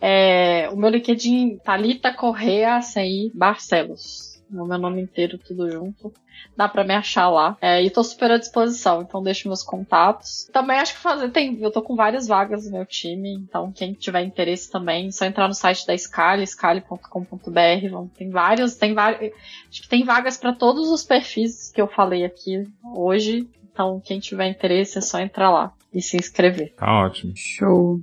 [0.00, 4.33] É, o meu LinkedIn, Thalita Correa CI Barcelos.
[4.54, 6.12] O meu nome inteiro, tudo junto
[6.56, 7.56] dá para me achar lá.
[7.60, 10.48] É, e tô super à disposição, então deixo meus contatos.
[10.52, 13.92] Também acho que fazer tem, eu tô com várias vagas no meu time, então quem
[13.92, 19.32] tiver interesse também, só entrar no site da Scali, scali.com.br, tem vários, tem vários,
[19.68, 23.48] acho que tem vagas para todos os perfis que eu falei aqui hoje.
[23.72, 26.74] Então quem tiver interesse é só entrar lá e se inscrever.
[26.76, 27.32] Tá ótimo.
[27.36, 28.00] Show.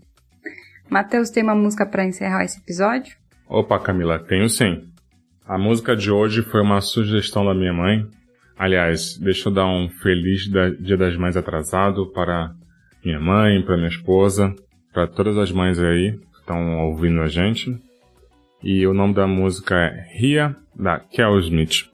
[0.90, 3.16] Matheus, tem uma música para encerrar esse episódio?
[3.48, 4.91] Opa, Camila, tenho sim.
[5.52, 8.08] A música de hoje foi uma sugestão da minha mãe,
[8.58, 10.44] Aliás, deixa eu dar um feliz
[10.80, 12.54] Dia das Mães atrasado para
[13.04, 14.56] minha mãe, para minha esposa,
[14.94, 17.78] para todas as mães aí que estão ouvindo a gente.
[18.64, 21.91] E o nome da música é Ria, da Kel Smith.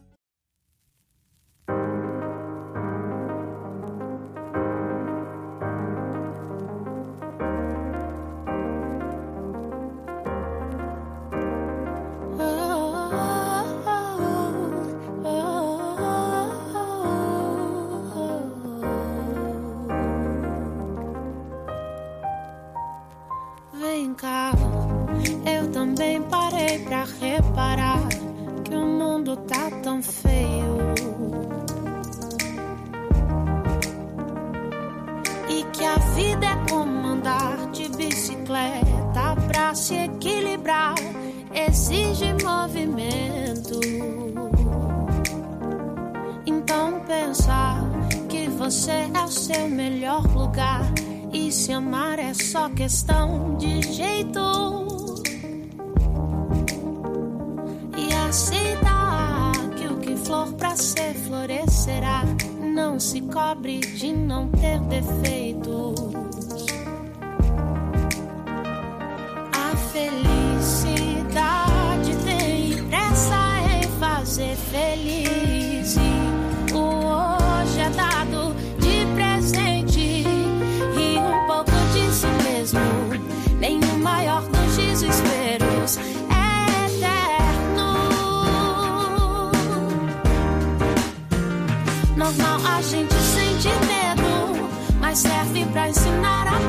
[92.28, 96.67] Normal a gente sente medo, mas serve pra ensinar a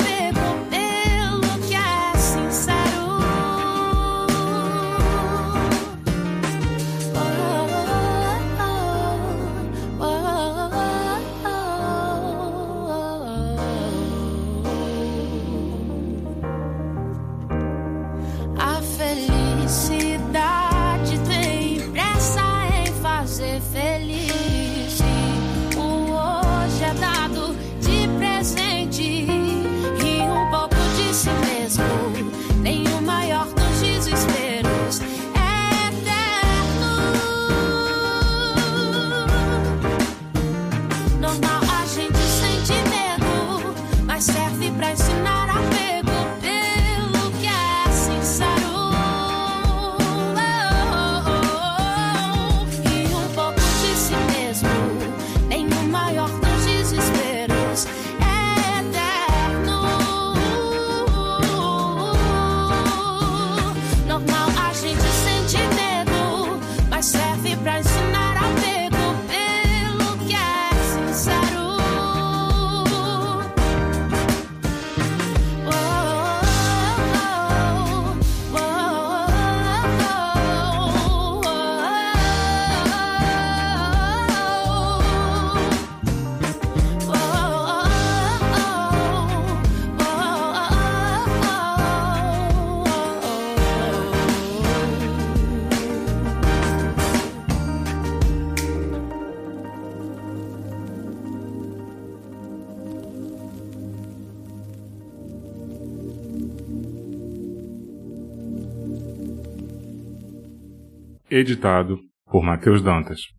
[111.39, 113.38] editado por Matheus Dantas.